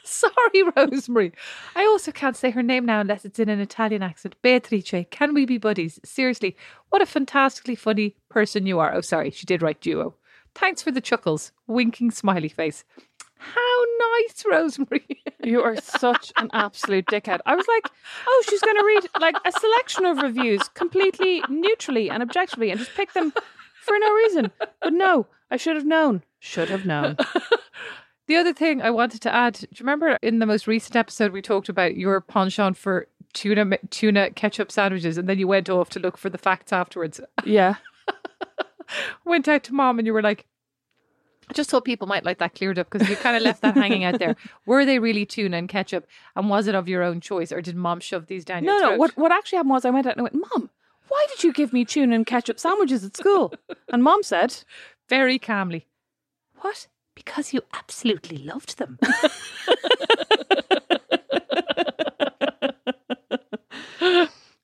Sorry, 0.04 0.62
Rosemary. 0.76 1.32
I 1.74 1.84
also 1.84 2.12
can't 2.12 2.36
say 2.36 2.50
her 2.50 2.62
name 2.62 2.86
now 2.86 3.00
unless 3.00 3.24
it's 3.24 3.38
in 3.38 3.48
an 3.48 3.60
Italian 3.60 4.02
accent. 4.02 4.36
Beatrice, 4.42 5.06
can 5.10 5.34
we 5.34 5.44
be 5.46 5.58
buddies? 5.58 6.00
Seriously, 6.04 6.56
what 6.88 7.02
a 7.02 7.06
fantastically 7.06 7.74
funny 7.74 8.16
person 8.28 8.66
you 8.66 8.78
are. 8.78 8.94
Oh, 8.94 9.00
sorry, 9.00 9.30
she 9.30 9.46
did 9.46 9.62
write 9.62 9.80
duo. 9.80 10.14
Thanks 10.54 10.82
for 10.82 10.90
the 10.90 11.00
chuckles. 11.00 11.52
Winking 11.66 12.10
smiley 12.10 12.48
face. 12.48 12.84
How 13.38 13.84
nice, 13.98 14.44
Rosemary. 14.50 15.06
You 15.42 15.62
are 15.62 15.80
such 15.80 16.34
an 16.36 16.50
absolute 16.52 17.06
dickhead. 17.06 17.40
I 17.46 17.56
was 17.56 17.66
like, 17.66 17.88
oh, 18.28 18.44
she's 18.46 18.60
going 18.60 18.76
to 18.76 18.84
read 18.84 19.08
like 19.22 19.36
a 19.46 19.50
selection 19.50 20.04
of 20.04 20.18
reviews 20.18 20.68
completely 20.74 21.42
neutrally 21.48 22.10
and 22.10 22.22
objectively 22.22 22.70
and 22.70 22.78
just 22.78 22.94
pick 22.94 23.14
them 23.14 23.32
for 23.80 23.98
no 23.98 24.12
reason. 24.12 24.50
But 24.58 24.92
no, 24.92 25.28
I 25.50 25.56
should 25.56 25.76
have 25.76 25.86
known. 25.86 26.22
Should 26.40 26.68
have 26.68 26.84
known. 26.84 27.16
The 28.30 28.36
other 28.36 28.52
thing 28.52 28.80
I 28.80 28.90
wanted 28.90 29.22
to 29.22 29.34
add, 29.34 29.54
do 29.54 29.66
you 29.72 29.78
remember 29.80 30.16
in 30.22 30.38
the 30.38 30.46
most 30.46 30.68
recent 30.68 30.94
episode 30.94 31.32
we 31.32 31.42
talked 31.42 31.68
about 31.68 31.96
your 31.96 32.20
penchant 32.20 32.76
for 32.76 33.08
tuna 33.32 33.76
tuna 33.90 34.30
ketchup 34.30 34.70
sandwiches 34.70 35.18
and 35.18 35.28
then 35.28 35.40
you 35.40 35.48
went 35.48 35.68
off 35.68 35.90
to 35.90 35.98
look 35.98 36.16
for 36.16 36.30
the 36.30 36.38
facts 36.38 36.72
afterwards? 36.72 37.20
Yeah. 37.44 37.74
went 39.24 39.48
out 39.48 39.64
to 39.64 39.74
mom 39.74 39.98
and 39.98 40.06
you 40.06 40.12
were 40.12 40.22
like, 40.22 40.46
I 41.48 41.54
just 41.54 41.70
thought 41.70 41.84
people 41.84 42.06
might 42.06 42.24
like 42.24 42.38
that 42.38 42.54
cleared 42.54 42.78
up 42.78 42.88
because 42.88 43.08
you 43.08 43.16
kind 43.16 43.36
of 43.36 43.42
left 43.42 43.62
that 43.62 43.74
hanging 43.74 44.04
out 44.04 44.20
there. 44.20 44.36
Were 44.64 44.84
they 44.84 45.00
really 45.00 45.26
tuna 45.26 45.56
and 45.56 45.68
ketchup? 45.68 46.06
And 46.36 46.48
was 46.48 46.68
it 46.68 46.76
of 46.76 46.86
your 46.86 47.02
own 47.02 47.20
choice 47.20 47.50
or 47.50 47.60
did 47.60 47.74
mom 47.74 47.98
shove 47.98 48.28
these 48.28 48.44
down 48.44 48.62
No, 48.62 48.74
your 48.74 48.80
no. 48.80 48.88
throat? 48.90 48.98
What 49.00 49.16
what 49.16 49.32
actually 49.32 49.56
happened 49.56 49.72
was 49.72 49.84
I 49.84 49.90
went 49.90 50.06
out 50.06 50.16
and 50.16 50.20
I 50.20 50.30
went, 50.30 50.36
Mom, 50.52 50.70
why 51.08 51.26
did 51.30 51.42
you 51.42 51.52
give 51.52 51.72
me 51.72 51.84
tuna 51.84 52.14
and 52.14 52.24
ketchup 52.24 52.60
sandwiches 52.60 53.04
at 53.04 53.16
school? 53.16 53.52
And 53.88 54.04
Mom 54.04 54.22
said, 54.22 54.62
Very 55.08 55.40
calmly. 55.40 55.88
What? 56.60 56.86
Because 57.14 57.52
you 57.52 57.62
absolutely 57.74 58.38
loved 58.38 58.78
them. 58.78 58.98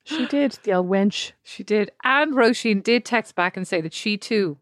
She 0.03 0.25
did, 0.27 0.57
the 0.63 0.73
old 0.73 0.87
wench. 0.89 1.33
she 1.43 1.63
did. 1.63 1.91
And 2.03 2.33
Roisin 2.33 2.81
did 2.81 3.03
text 3.05 3.35
back 3.35 3.57
and 3.57 3.67
say 3.67 3.81
that 3.81 3.93
she 3.93 4.17
too 4.17 4.57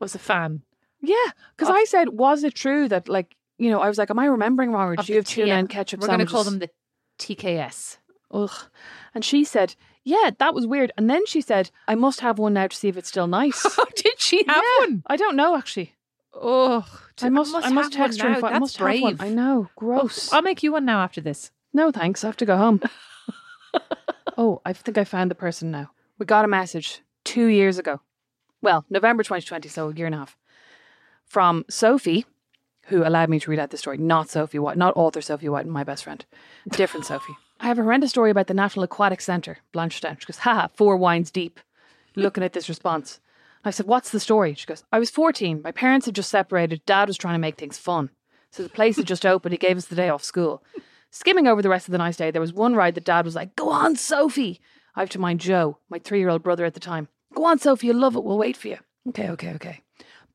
was 0.00 0.14
a 0.14 0.18
fan. 0.18 0.62
Yeah, 1.00 1.16
because 1.56 1.68
I 1.74 1.84
said, 1.84 2.10
was 2.10 2.44
it 2.44 2.54
true 2.54 2.88
that 2.88 3.08
like 3.08 3.34
you 3.58 3.68
know 3.70 3.80
I 3.80 3.88
was 3.88 3.98
like, 3.98 4.10
am 4.10 4.18
I 4.18 4.26
remembering 4.26 4.70
wrong? 4.72 4.90
Or 4.90 4.96
did 4.96 5.08
you 5.08 5.16
have 5.16 5.24
tuna 5.26 5.54
and 5.54 5.68
ketchup 5.68 6.00
We're 6.00 6.06
going 6.06 6.20
to 6.20 6.26
sandwiches? 6.28 6.32
call 6.32 6.44
them 6.44 6.58
the 6.60 6.70
TKS. 7.18 7.98
Ugh. 8.30 8.50
And 9.14 9.24
she 9.24 9.42
said, 9.42 9.74
yeah, 10.04 10.30
that 10.38 10.54
was 10.54 10.66
weird. 10.66 10.92
And 10.96 11.10
then 11.10 11.26
she 11.26 11.40
said, 11.40 11.70
I 11.88 11.94
must 11.96 12.20
have 12.20 12.38
one 12.38 12.54
now 12.54 12.68
to 12.68 12.76
see 12.76 12.88
if 12.88 12.96
it's 12.96 13.08
still 13.08 13.26
nice. 13.26 13.62
Did 13.96 14.20
she 14.20 14.44
have 14.46 14.56
Yeah, 14.62 14.86
one? 14.86 15.02
I 15.08 15.16
don't 15.16 15.34
know 15.36 15.56
actually. 15.56 15.94
Oh, 16.34 16.84
I 17.22 17.28
must, 17.30 17.54
I 17.54 17.70
must 17.70 17.94
have 17.94 18.10
one 18.10 18.10
text 18.10 18.20
her. 18.20 18.28
and 18.28 18.34
now. 18.36 18.40
fi- 18.40 18.54
I 18.54 18.58
must 18.58 18.78
brave. 18.78 19.02
have 19.02 19.18
one. 19.18 19.28
I 19.28 19.30
know, 19.30 19.68
oh, 19.68 19.70
gross. 19.76 20.32
I'll 20.32 20.42
make 20.42 20.62
you 20.62 20.72
one 20.72 20.84
now 20.84 21.00
after 21.00 21.20
this. 21.20 21.50
No, 21.72 21.90
thanks. 21.90 22.22
I 22.22 22.28
have 22.28 22.36
to 22.38 22.46
go 22.46 22.56
home. 22.56 22.80
oh, 24.38 24.60
I 24.64 24.72
think 24.72 24.98
I 24.98 25.04
found 25.04 25.30
the 25.30 25.34
person 25.34 25.70
now. 25.70 25.90
We 26.18 26.26
got 26.26 26.44
a 26.44 26.48
message 26.48 27.00
two 27.24 27.46
years 27.46 27.78
ago. 27.78 28.00
Well, 28.62 28.84
November 28.90 29.22
2020, 29.22 29.68
so 29.68 29.88
a 29.88 29.94
year 29.94 30.06
and 30.06 30.14
a 30.14 30.18
half. 30.18 30.36
From 31.26 31.64
Sophie, 31.68 32.24
who 32.86 33.04
allowed 33.06 33.28
me 33.28 33.38
to 33.40 33.50
read 33.50 33.60
out 33.60 33.70
the 33.70 33.76
story. 33.76 33.98
Not 33.98 34.30
Sophie 34.30 34.58
White, 34.58 34.76
not 34.78 34.96
author 34.96 35.20
Sophie 35.20 35.48
White, 35.48 35.66
my 35.66 35.84
best 35.84 36.04
friend. 36.04 36.24
Different 36.70 37.06
Sophie. 37.06 37.36
I 37.60 37.66
have 37.66 37.78
a 37.78 37.82
horrendous 37.82 38.10
story 38.10 38.30
about 38.30 38.46
the 38.46 38.54
National 38.54 38.84
Aquatic 38.84 39.20
Centre, 39.20 39.58
Blanchardstown. 39.74 40.20
She 40.20 40.26
goes, 40.26 40.38
haha, 40.38 40.68
four 40.74 40.96
wines 40.96 41.30
deep, 41.30 41.60
looking 42.16 42.44
at 42.44 42.52
this 42.52 42.68
response. 42.68 43.20
I 43.64 43.70
said, 43.70 43.86
What's 43.86 44.10
the 44.10 44.20
story? 44.20 44.54
She 44.54 44.66
goes, 44.66 44.84
I 44.92 44.98
was 44.98 45.10
14. 45.10 45.62
My 45.62 45.72
parents 45.72 46.06
had 46.06 46.14
just 46.14 46.30
separated. 46.30 46.84
Dad 46.86 47.08
was 47.08 47.16
trying 47.16 47.34
to 47.34 47.38
make 47.40 47.56
things 47.56 47.78
fun. 47.78 48.10
So 48.50 48.62
the 48.62 48.68
place 48.68 48.96
had 48.96 49.06
just 49.06 49.26
opened. 49.26 49.52
He 49.52 49.58
gave 49.58 49.76
us 49.76 49.86
the 49.86 49.96
day 49.96 50.08
off 50.08 50.24
school. 50.24 50.62
Skimming 51.10 51.46
over 51.46 51.62
the 51.62 51.68
rest 51.68 51.88
of 51.88 51.92
the 51.92 51.98
nice 51.98 52.16
day, 52.16 52.30
there 52.30 52.40
was 52.40 52.52
one 52.52 52.74
ride 52.74 52.94
that 52.94 53.04
Dad 53.04 53.24
was 53.24 53.34
like, 53.34 53.56
Go 53.56 53.70
on, 53.70 53.96
Sophie. 53.96 54.60
I 54.94 55.00
have 55.00 55.10
to 55.10 55.18
mind 55.18 55.40
Joe, 55.40 55.78
my 55.88 55.98
three 55.98 56.18
year 56.18 56.28
old 56.28 56.42
brother 56.42 56.64
at 56.64 56.74
the 56.74 56.80
time. 56.80 57.08
Go 57.34 57.44
on, 57.44 57.58
Sophie, 57.58 57.86
you'll 57.86 57.98
love 57.98 58.16
it. 58.16 58.24
We'll 58.24 58.38
wait 58.38 58.56
for 58.56 58.68
you. 58.68 58.78
Okay, 59.08 59.28
okay, 59.30 59.54
okay. 59.54 59.82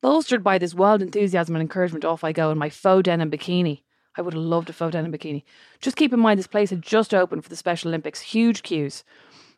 Bolstered 0.01 0.43
by 0.43 0.57
this 0.57 0.73
wild 0.73 1.01
enthusiasm 1.01 1.55
and 1.55 1.61
encouragement, 1.61 2.05
off 2.05 2.23
I 2.23 2.31
go 2.31 2.51
in 2.51 2.57
my 2.57 2.69
faux 2.69 3.03
denim 3.03 3.31
bikini. 3.31 3.83
I 4.15 4.21
would 4.21 4.33
have 4.33 4.43
loved 4.43 4.69
a 4.69 4.73
faux 4.73 4.91
denim 4.91 5.11
bikini. 5.11 5.43
Just 5.79 5.95
keep 5.95 6.13
in 6.13 6.19
mind, 6.19 6.39
this 6.39 6.47
place 6.47 6.69
had 6.69 6.81
just 6.81 7.13
opened 7.13 7.43
for 7.43 7.49
the 7.49 7.55
Special 7.55 7.89
Olympics. 7.89 8.19
Huge 8.19 8.63
queues. 8.63 9.03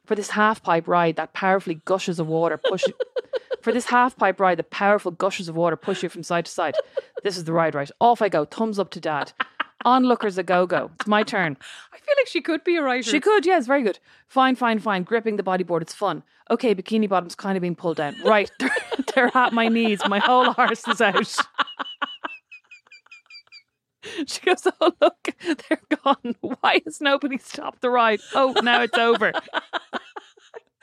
For 0.06 0.15
this 0.15 0.30
half 0.32 0.62
pipe 0.62 0.88
ride 0.88 1.15
that 1.15 1.34
powerfully 1.34 1.82
gushes 1.86 2.20
of 2.20 2.28
water 2.28 2.58
push 2.58 2.84
for 3.62 3.74
this 3.74 3.88
half 3.88 4.15
pipe 4.15 4.39
ride, 4.39 4.60
the 4.60 4.63
powerful 4.63 5.12
gushes 5.12 5.50
of 5.50 5.56
water 5.56 5.76
push 5.76 6.04
you 6.04 6.10
from 6.10 6.24
side 6.24 6.46
to 6.46 6.52
side. 6.52 6.76
This 7.24 7.38
is 7.38 7.46
the 7.46 7.54
ride, 7.54 7.74
right? 7.74 7.89
Off 8.00 8.22
I 8.22 8.30
go, 8.30 8.46
thumbs 8.46 8.78
up 8.78 8.91
to 8.91 9.00
dad. 9.00 9.34
Onlookers 9.86 10.38
a 10.38 10.44
go 10.44 10.65
go. 10.65 10.91
It's 11.00 11.08
my 11.08 11.24
turn. 11.24 11.58
I 11.94 11.98
feel 11.98 12.15
like 12.18 12.28
she 12.28 12.41
could 12.41 12.63
be 12.63 12.76
a 12.76 12.84
writer. 12.84 13.10
She 13.10 13.20
could, 13.20 13.46
yes, 13.46 13.68
very 13.68 13.84
good. 13.84 14.00
Fine, 14.28 14.56
fine, 14.56 14.80
fine. 14.80 15.04
Gripping 15.04 15.36
the 15.36 15.44
bodyboard, 15.44 15.82
it's 15.82 15.94
fun. 15.94 16.24
Okay, 16.50 16.74
bikini 16.74 17.10
bottom's 17.10 17.36
kind 17.36 17.58
of 17.58 17.62
being 17.62 17.76
pulled 17.76 17.98
down. 17.98 18.15
Right, 18.24 18.52
they're, 18.60 18.76
they're 19.15 19.38
at 19.38 19.54
my 19.54 19.68
knees. 19.68 20.02
My 20.08 20.20
whole 20.20 20.54
arse 20.58 20.88
is 20.88 21.02
out. 21.02 21.36
She 24.28 24.39
goes, 24.41 24.68
Oh, 24.82 24.91
look, 25.02 25.30
they're 25.41 25.82
gone. 26.04 26.36
Why 26.41 26.82
has 26.86 27.02
nobody 27.02 27.38
stopped 27.38 27.82
the 27.82 27.89
ride? 27.89 28.20
Oh, 28.34 28.54
now 28.63 28.82
it's 28.82 28.98
over. 28.98 29.28
And 29.28 29.36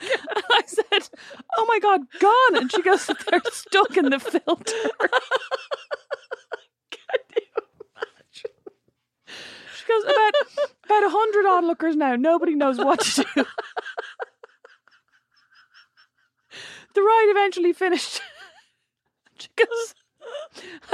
I 0.51 0.61
said, 0.65 1.09
Oh 1.57 1.65
my 1.67 1.79
God, 1.79 2.01
gone. 2.19 2.61
And 2.61 2.71
she 2.71 2.81
goes, 2.81 3.05
They're 3.29 3.41
stuck 3.51 3.95
in 3.97 4.09
the 4.09 4.19
filter. 4.19 4.89
Can 6.91 7.19
you 7.35 7.43
imagine? 7.95 8.51
She 9.77 9.85
goes, 9.87 10.03
About, 10.03 10.33
about 10.85 11.03
a 11.03 11.09
hundred 11.09 11.45
onlookers 11.49 11.95
now. 11.95 12.15
Nobody 12.15 12.55
knows 12.55 12.77
what 12.77 12.99
to 13.01 13.23
do. 13.35 13.45
the 16.95 17.01
ride 17.01 17.27
eventually 17.29 17.73
finished. 17.73 18.21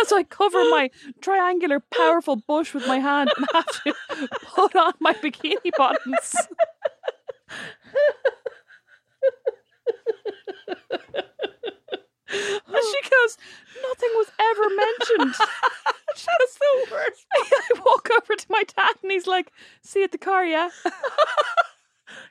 As 0.10 0.14
I 0.14 0.24
cover 0.24 0.58
my 0.72 0.90
triangular, 1.22 1.80
powerful 1.80 2.36
bush 2.36 2.74
with 2.74 2.88
my 2.88 2.98
hand 2.98 3.30
and 3.38 3.46
have 3.54 3.84
to 3.84 3.94
put 4.56 4.76
on 4.76 4.94
my 5.00 5.14
bikini 5.14 5.70
bottoms. 5.78 6.36
And 12.32 12.86
she 12.92 13.10
goes, 13.10 13.38
nothing 13.88 14.10
was 14.16 14.32
ever 14.40 14.70
mentioned. 14.70 15.36
she 16.16 16.26
goes, 16.26 16.58
the 16.58 16.88
worst. 16.92 17.26
I 17.34 17.80
walk 17.86 18.10
over 18.18 18.36
to 18.36 18.46
my 18.50 18.64
dad 18.64 18.96
and 19.04 19.12
he's 19.12 19.28
like, 19.28 19.52
see 19.84 20.00
you 20.00 20.06
at 20.06 20.12
the 20.12 20.18
car, 20.18 20.44
yeah? 20.46 20.70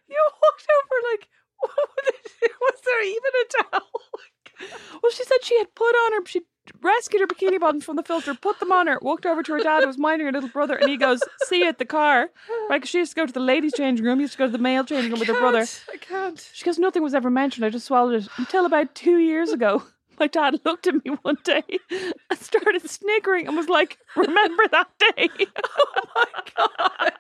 You 0.08 0.16
walked 0.42 0.66
over 0.78 0.96
like, 1.12 1.28
was 1.62 2.80
there 2.84 3.04
even 3.04 3.32
a 3.42 3.62
towel? 3.62 5.00
Well, 5.02 5.12
she 5.12 5.22
said 5.22 5.44
she 5.44 5.56
had 5.58 5.72
put 5.74 5.94
on 5.94 6.12
her, 6.14 6.26
she 6.26 6.40
rescued 6.83 7.20
her 7.20 7.26
bikini 7.26 7.59
bottoms 7.61 7.85
from 7.85 7.96
the 7.96 8.02
filter, 8.02 8.35
put 8.35 8.59
them 8.61 8.72
on 8.72 8.87
her, 8.87 8.98
walked 9.02 9.26
over 9.26 9.42
to 9.42 9.52
her 9.52 9.59
dad 9.61 9.81
who 9.83 9.87
was 9.87 9.98
minding 9.98 10.26
her 10.26 10.33
little 10.33 10.48
brother, 10.48 10.74
and 10.76 10.88
he 10.90 10.96
goes, 10.96 11.20
see 11.46 11.61
you 11.61 11.66
at 11.68 11.78
the 11.78 11.85
car. 11.85 12.31
Right, 12.70 12.81
'cause 12.83 12.88
she 12.88 12.98
used 12.98 13.12
to 13.12 13.16
go 13.16 13.26
to 13.26 13.33
the 13.33 13.40
ladies' 13.40 13.72
changing 13.74 14.04
room, 14.04 14.20
used 14.20 14.33
to 14.33 14.38
go 14.38 14.46
to 14.46 14.52
the 14.52 14.59
male 14.59 14.85
changing 14.85 15.11
room 15.11 15.18
with 15.20 15.28
her 15.28 15.38
brother. 15.38 15.66
I 15.92 15.96
can't. 15.98 16.50
She 16.52 16.64
goes, 16.64 16.78
nothing 16.78 17.02
was 17.02 17.14
ever 17.14 17.31
mentioned. 17.31 17.64
I 17.64 17.70
just 17.70 17.87
swallowed 17.87 18.22
it 18.22 18.28
until 18.38 18.66
about 18.66 18.94
two 18.94 19.18
years 19.18 19.50
ago. 19.52 19.83
My 20.20 20.26
dad 20.26 20.61
looked 20.64 20.88
at 20.88 20.94
me 21.04 21.12
one 21.22 21.37
day 21.44 21.62
and 21.90 22.38
started 22.40 22.88
sniggering 22.90 23.46
and 23.46 23.57
was 23.57 23.68
like, 23.68 23.98
remember 24.16 24.64
that 24.72 24.88
day? 24.98 25.28
oh 25.78 26.02
my 26.16 26.24
God. 26.57 27.12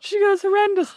she 0.00 0.18
goes, 0.20 0.40
horrendous. 0.42 0.94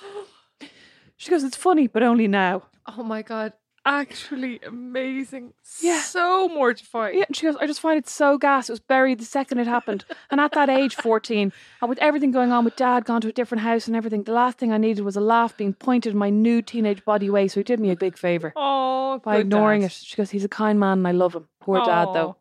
She 1.17 1.29
goes, 1.31 1.43
it's 1.43 1.57
funny, 1.57 1.87
but 1.87 2.03
only 2.03 2.27
now. 2.27 2.63
Oh 2.85 3.03
my 3.03 3.21
god. 3.21 3.51
Actually 3.89 4.59
amazing. 4.67 5.53
Yeah. 5.81 6.01
So 6.01 6.49
mortifying. 6.49 7.19
Yeah, 7.19 7.23
and 7.27 7.35
she 7.37 7.45
goes, 7.45 7.55
I 7.55 7.65
just 7.67 7.79
find 7.79 7.97
it 7.97 8.07
so 8.09 8.37
gas. 8.37 8.67
It 8.67 8.73
was 8.73 8.81
buried 8.81 9.17
the 9.19 9.23
second 9.25 9.59
it 9.59 9.65
happened. 9.67 10.03
And 10.29 10.41
at 10.41 10.51
that 10.51 10.69
age, 10.69 10.93
14, 10.95 11.53
and 11.81 11.89
with 11.89 11.97
everything 11.99 12.31
going 12.31 12.51
on 12.51 12.65
with 12.65 12.75
dad, 12.75 13.05
gone 13.05 13.21
to 13.21 13.29
a 13.29 13.31
different 13.31 13.61
house 13.63 13.87
and 13.87 13.95
everything, 13.95 14.23
the 14.23 14.33
last 14.33 14.57
thing 14.57 14.73
I 14.73 14.77
needed 14.77 15.05
was 15.05 15.15
a 15.15 15.21
laugh 15.21 15.55
being 15.55 15.73
pointed 15.73 16.11
in 16.11 16.17
my 16.19 16.29
new 16.29 16.61
teenage 16.61 17.05
body 17.05 17.29
way. 17.29 17.47
So 17.47 17.61
he 17.61 17.63
did 17.63 17.79
me 17.79 17.89
a 17.89 17.95
big 17.95 18.17
favour 18.17 18.51
Oh, 18.57 19.19
by 19.23 19.37
ignoring 19.37 19.81
dad. 19.81 19.85
it. 19.87 19.91
She 19.93 20.17
goes, 20.17 20.31
he's 20.31 20.43
a 20.43 20.49
kind 20.49 20.77
man 20.81 20.97
and 20.97 21.07
I 21.07 21.11
love 21.11 21.33
him. 21.33 21.47
Poor 21.61 21.79
dad, 21.85 22.09
though. 22.13 22.35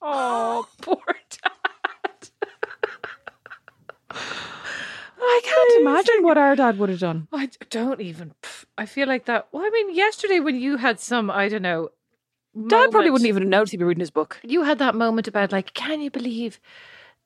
Oh, 0.00 0.66
poor 0.80 0.96
dad. 1.30 1.52
I 5.26 5.40
can't 5.44 5.80
imagine 5.80 6.22
what 6.22 6.38
our 6.38 6.56
dad 6.56 6.78
would 6.78 6.88
have 6.88 7.00
done. 7.00 7.28
I 7.32 7.50
don't 7.70 8.00
even. 8.00 8.32
I 8.78 8.86
feel 8.86 9.08
like 9.08 9.24
that. 9.26 9.48
Well, 9.52 9.64
I 9.64 9.70
mean, 9.70 9.94
yesterday 9.94 10.40
when 10.40 10.56
you 10.56 10.76
had 10.76 11.00
some, 11.00 11.30
I 11.30 11.48
don't 11.48 11.62
know. 11.62 11.90
Dad 12.68 12.90
probably 12.90 13.10
wouldn't 13.10 13.28
even 13.28 13.42
have 13.42 13.50
noticed 13.50 13.72
he'd 13.72 13.78
be 13.78 13.84
reading 13.84 14.00
his 14.00 14.10
book. 14.10 14.38
You 14.42 14.62
had 14.62 14.78
that 14.78 14.94
moment 14.94 15.28
about 15.28 15.52
like, 15.52 15.74
can 15.74 16.00
you 16.00 16.10
believe 16.10 16.58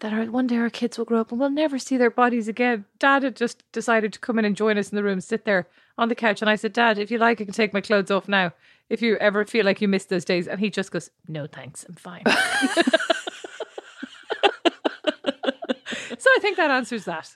that 0.00 0.12
our, 0.12 0.24
one 0.24 0.48
day 0.48 0.56
our 0.56 0.70
kids 0.70 0.98
will 0.98 1.04
grow 1.04 1.20
up 1.20 1.30
and 1.30 1.38
we'll 1.38 1.50
never 1.50 1.78
see 1.78 1.96
their 1.96 2.10
bodies 2.10 2.48
again? 2.48 2.84
Dad 2.98 3.22
had 3.22 3.36
just 3.36 3.62
decided 3.70 4.12
to 4.14 4.18
come 4.18 4.38
in 4.40 4.44
and 4.44 4.56
join 4.56 4.76
us 4.76 4.90
in 4.90 4.96
the 4.96 5.04
room, 5.04 5.20
sit 5.20 5.44
there 5.44 5.68
on 5.96 6.08
the 6.08 6.16
couch, 6.16 6.40
and 6.40 6.50
I 6.50 6.56
said, 6.56 6.72
Dad, 6.72 6.98
if 6.98 7.12
you 7.12 7.18
like, 7.18 7.40
I 7.40 7.44
can 7.44 7.54
take 7.54 7.72
my 7.72 7.80
clothes 7.80 8.10
off 8.10 8.26
now. 8.28 8.52
If 8.88 9.02
you 9.02 9.16
ever 9.18 9.44
feel 9.44 9.64
like 9.64 9.80
you 9.80 9.86
missed 9.86 10.08
those 10.08 10.24
days, 10.24 10.48
and 10.48 10.58
he 10.58 10.68
just 10.68 10.90
goes, 10.90 11.10
No, 11.28 11.46
thanks, 11.46 11.84
I'm 11.88 11.94
fine. 11.94 12.24
so 12.26 12.32
I 16.28 16.38
think 16.40 16.56
that 16.56 16.72
answers 16.72 17.04
that. 17.04 17.32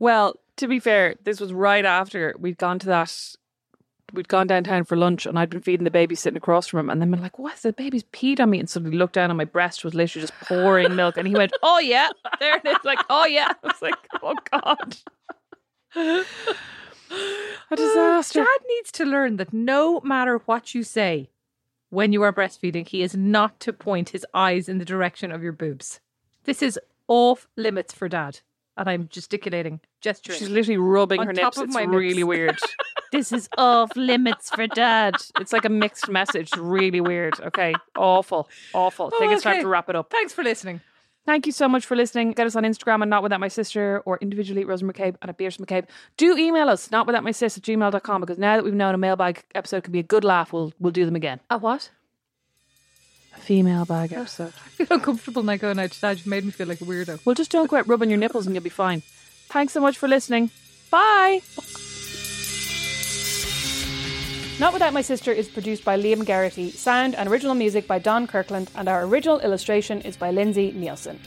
Well, 0.00 0.40
to 0.56 0.66
be 0.66 0.80
fair, 0.80 1.14
this 1.22 1.40
was 1.40 1.52
right 1.52 1.84
after 1.84 2.34
we'd 2.38 2.58
gone 2.58 2.80
to 2.80 2.86
that. 2.86 3.36
We'd 4.12 4.26
gone 4.26 4.48
downtown 4.48 4.82
for 4.82 4.96
lunch, 4.96 5.24
and 5.24 5.38
I'd 5.38 5.50
been 5.50 5.60
feeding 5.60 5.84
the 5.84 5.90
baby 5.90 6.16
sitting 6.16 6.36
across 6.36 6.66
from 6.66 6.80
him, 6.80 6.90
and 6.90 7.00
then 7.00 7.12
we're 7.12 7.22
like, 7.22 7.38
"What? 7.38 7.58
The 7.58 7.72
baby's 7.72 8.02
peed 8.04 8.40
on 8.40 8.50
me!" 8.50 8.58
And 8.58 8.68
suddenly 8.68 8.96
looked 8.96 9.12
down, 9.14 9.30
and 9.30 9.38
my 9.38 9.44
breast 9.44 9.84
was 9.84 9.94
literally 9.94 10.26
just 10.26 10.40
pouring 10.40 10.96
milk, 10.96 11.16
and 11.16 11.28
he 11.28 11.34
went, 11.34 11.52
"Oh 11.62 11.78
yeah, 11.78 12.08
there 12.40 12.56
it 12.56 12.66
is!" 12.66 12.78
Like, 12.82 12.98
"Oh 13.08 13.26
yeah." 13.26 13.52
I 13.62 13.66
was 13.66 13.80
like, 13.80 13.94
"Oh 14.20 14.34
god." 14.50 14.96
A 15.94 17.76
disaster. 17.76 18.40
Dad 18.40 18.58
needs 18.68 18.90
to 18.92 19.04
learn 19.04 19.36
that 19.36 19.52
no 19.52 20.00
matter 20.00 20.38
what 20.46 20.74
you 20.74 20.82
say 20.82 21.30
when 21.90 22.12
you 22.12 22.22
are 22.22 22.32
breastfeeding, 22.32 22.88
he 22.88 23.02
is 23.02 23.16
not 23.16 23.60
to 23.60 23.72
point 23.72 24.08
his 24.10 24.26
eyes 24.32 24.68
in 24.68 24.78
the 24.78 24.84
direction 24.84 25.30
of 25.30 25.42
your 25.42 25.52
boobs. 25.52 26.00
This 26.44 26.62
is 26.62 26.80
off 27.06 27.48
limits 27.56 27.92
for 27.92 28.08
dad. 28.08 28.40
And 28.76 28.88
I'm 28.88 29.08
gesticulating, 29.08 29.80
gesturing. 30.00 30.38
She's 30.38 30.48
literally 30.48 30.78
rubbing 30.78 31.20
On 31.20 31.26
her 31.26 31.32
top 31.34 31.44
nips. 31.44 31.58
of 31.58 31.64
It's 31.64 31.74
my 31.74 31.82
really 31.82 32.14
nips. 32.18 32.26
weird. 32.26 32.58
this 33.12 33.30
is 33.32 33.48
off 33.58 33.94
limits 33.96 34.48
for 34.50 34.66
dad. 34.66 35.16
It's 35.38 35.52
like 35.52 35.64
a 35.64 35.68
mixed 35.68 36.08
message. 36.08 36.50
Really 36.56 37.00
weird. 37.00 37.38
Okay. 37.40 37.74
Awful. 37.96 38.48
Awful. 38.72 39.10
I 39.14 39.18
think 39.18 39.32
it's 39.32 39.42
time 39.42 39.60
to 39.60 39.68
wrap 39.68 39.90
it 39.90 39.96
up. 39.96 40.10
Thanks 40.10 40.32
for 40.32 40.42
listening. 40.42 40.80
Thank 41.26 41.44
you 41.44 41.52
so 41.52 41.68
much 41.68 41.84
for 41.84 41.96
listening. 41.96 42.32
Get 42.32 42.46
us 42.46 42.56
on 42.56 42.62
Instagram 42.62 43.02
and 43.02 43.10
Not 43.10 43.22
Without 43.22 43.40
My 43.40 43.48
Sister 43.48 44.02
or 44.06 44.18
individually 44.22 44.62
at 44.62 44.66
Rosa 44.68 44.84
MacCabe 44.86 45.16
and 45.20 45.28
at 45.28 45.36
Beatrice 45.36 45.58
MacCabe. 45.58 45.84
Do 46.16 46.36
email 46.38 46.70
us, 46.70 46.90
not 46.90 47.06
without 47.06 47.22
my 47.22 47.30
sis 47.30 47.58
at 47.58 47.62
gmail.com 47.62 48.20
because 48.22 48.38
now 48.38 48.56
that 48.56 48.64
we've 48.64 48.72
known 48.72 48.94
a 48.94 48.98
mailbag 48.98 49.44
episode 49.54 49.82
can 49.84 49.92
be 49.92 49.98
a 49.98 50.02
good 50.04 50.24
laugh, 50.24 50.52
we'll 50.52 50.72
we'll 50.80 50.92
do 50.92 51.04
them 51.04 51.16
again. 51.16 51.38
A 51.50 51.58
what? 51.58 51.90
A 53.36 53.40
female 53.40 53.84
bag 53.84 54.12
episode. 54.14 54.52
I 54.56 54.68
feel 54.84 54.86
uncomfortable 54.90 55.42
now 55.42 55.56
going 55.56 55.78
out 55.78 55.90
to 55.92 56.00
dad. 56.00 56.24
You 56.24 56.30
made 56.30 56.44
me 56.44 56.50
feel 56.50 56.66
like 56.66 56.80
a 56.80 56.84
weirdo. 56.84 57.20
Well, 57.24 57.34
just 57.34 57.50
don't 57.50 57.70
go 57.70 57.76
out 57.76 57.88
rubbing 57.88 58.10
your 58.10 58.18
nipples 58.18 58.46
and 58.46 58.54
you'll 58.54 58.64
be 58.64 58.70
fine. 58.70 59.02
Thanks 59.48 59.72
so 59.72 59.80
much 59.80 59.98
for 59.98 60.08
listening. 60.08 60.50
Bye. 60.90 61.40
Not 64.58 64.74
Without 64.74 64.92
My 64.92 65.00
Sister 65.00 65.32
is 65.32 65.48
produced 65.48 65.84
by 65.86 65.98
Liam 65.98 66.24
Garrity, 66.24 66.70
sound 66.70 67.14
and 67.14 67.28
original 67.30 67.54
music 67.54 67.86
by 67.86 67.98
Don 67.98 68.26
Kirkland, 68.26 68.70
and 68.74 68.88
our 68.90 69.04
original 69.04 69.40
illustration 69.40 70.02
is 70.02 70.18
by 70.18 70.30
Lindsay 70.30 70.70
Nielsen. 70.72 71.18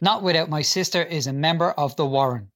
Not 0.00 0.22
Without 0.22 0.48
My 0.48 0.62
Sister 0.62 1.02
is 1.02 1.26
a 1.26 1.32
member 1.34 1.72
of 1.72 1.94
The 1.96 2.06
Warren. 2.06 2.48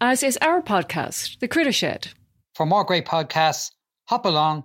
As 0.00 0.24
is 0.24 0.36
our 0.42 0.60
podcast, 0.60 1.38
The 1.38 1.46
Critter 1.46 1.70
Shed. 1.70 2.08
For 2.56 2.66
more 2.66 2.82
great 2.82 3.06
podcasts, 3.06 3.70
hop 4.08 4.26
along 4.26 4.64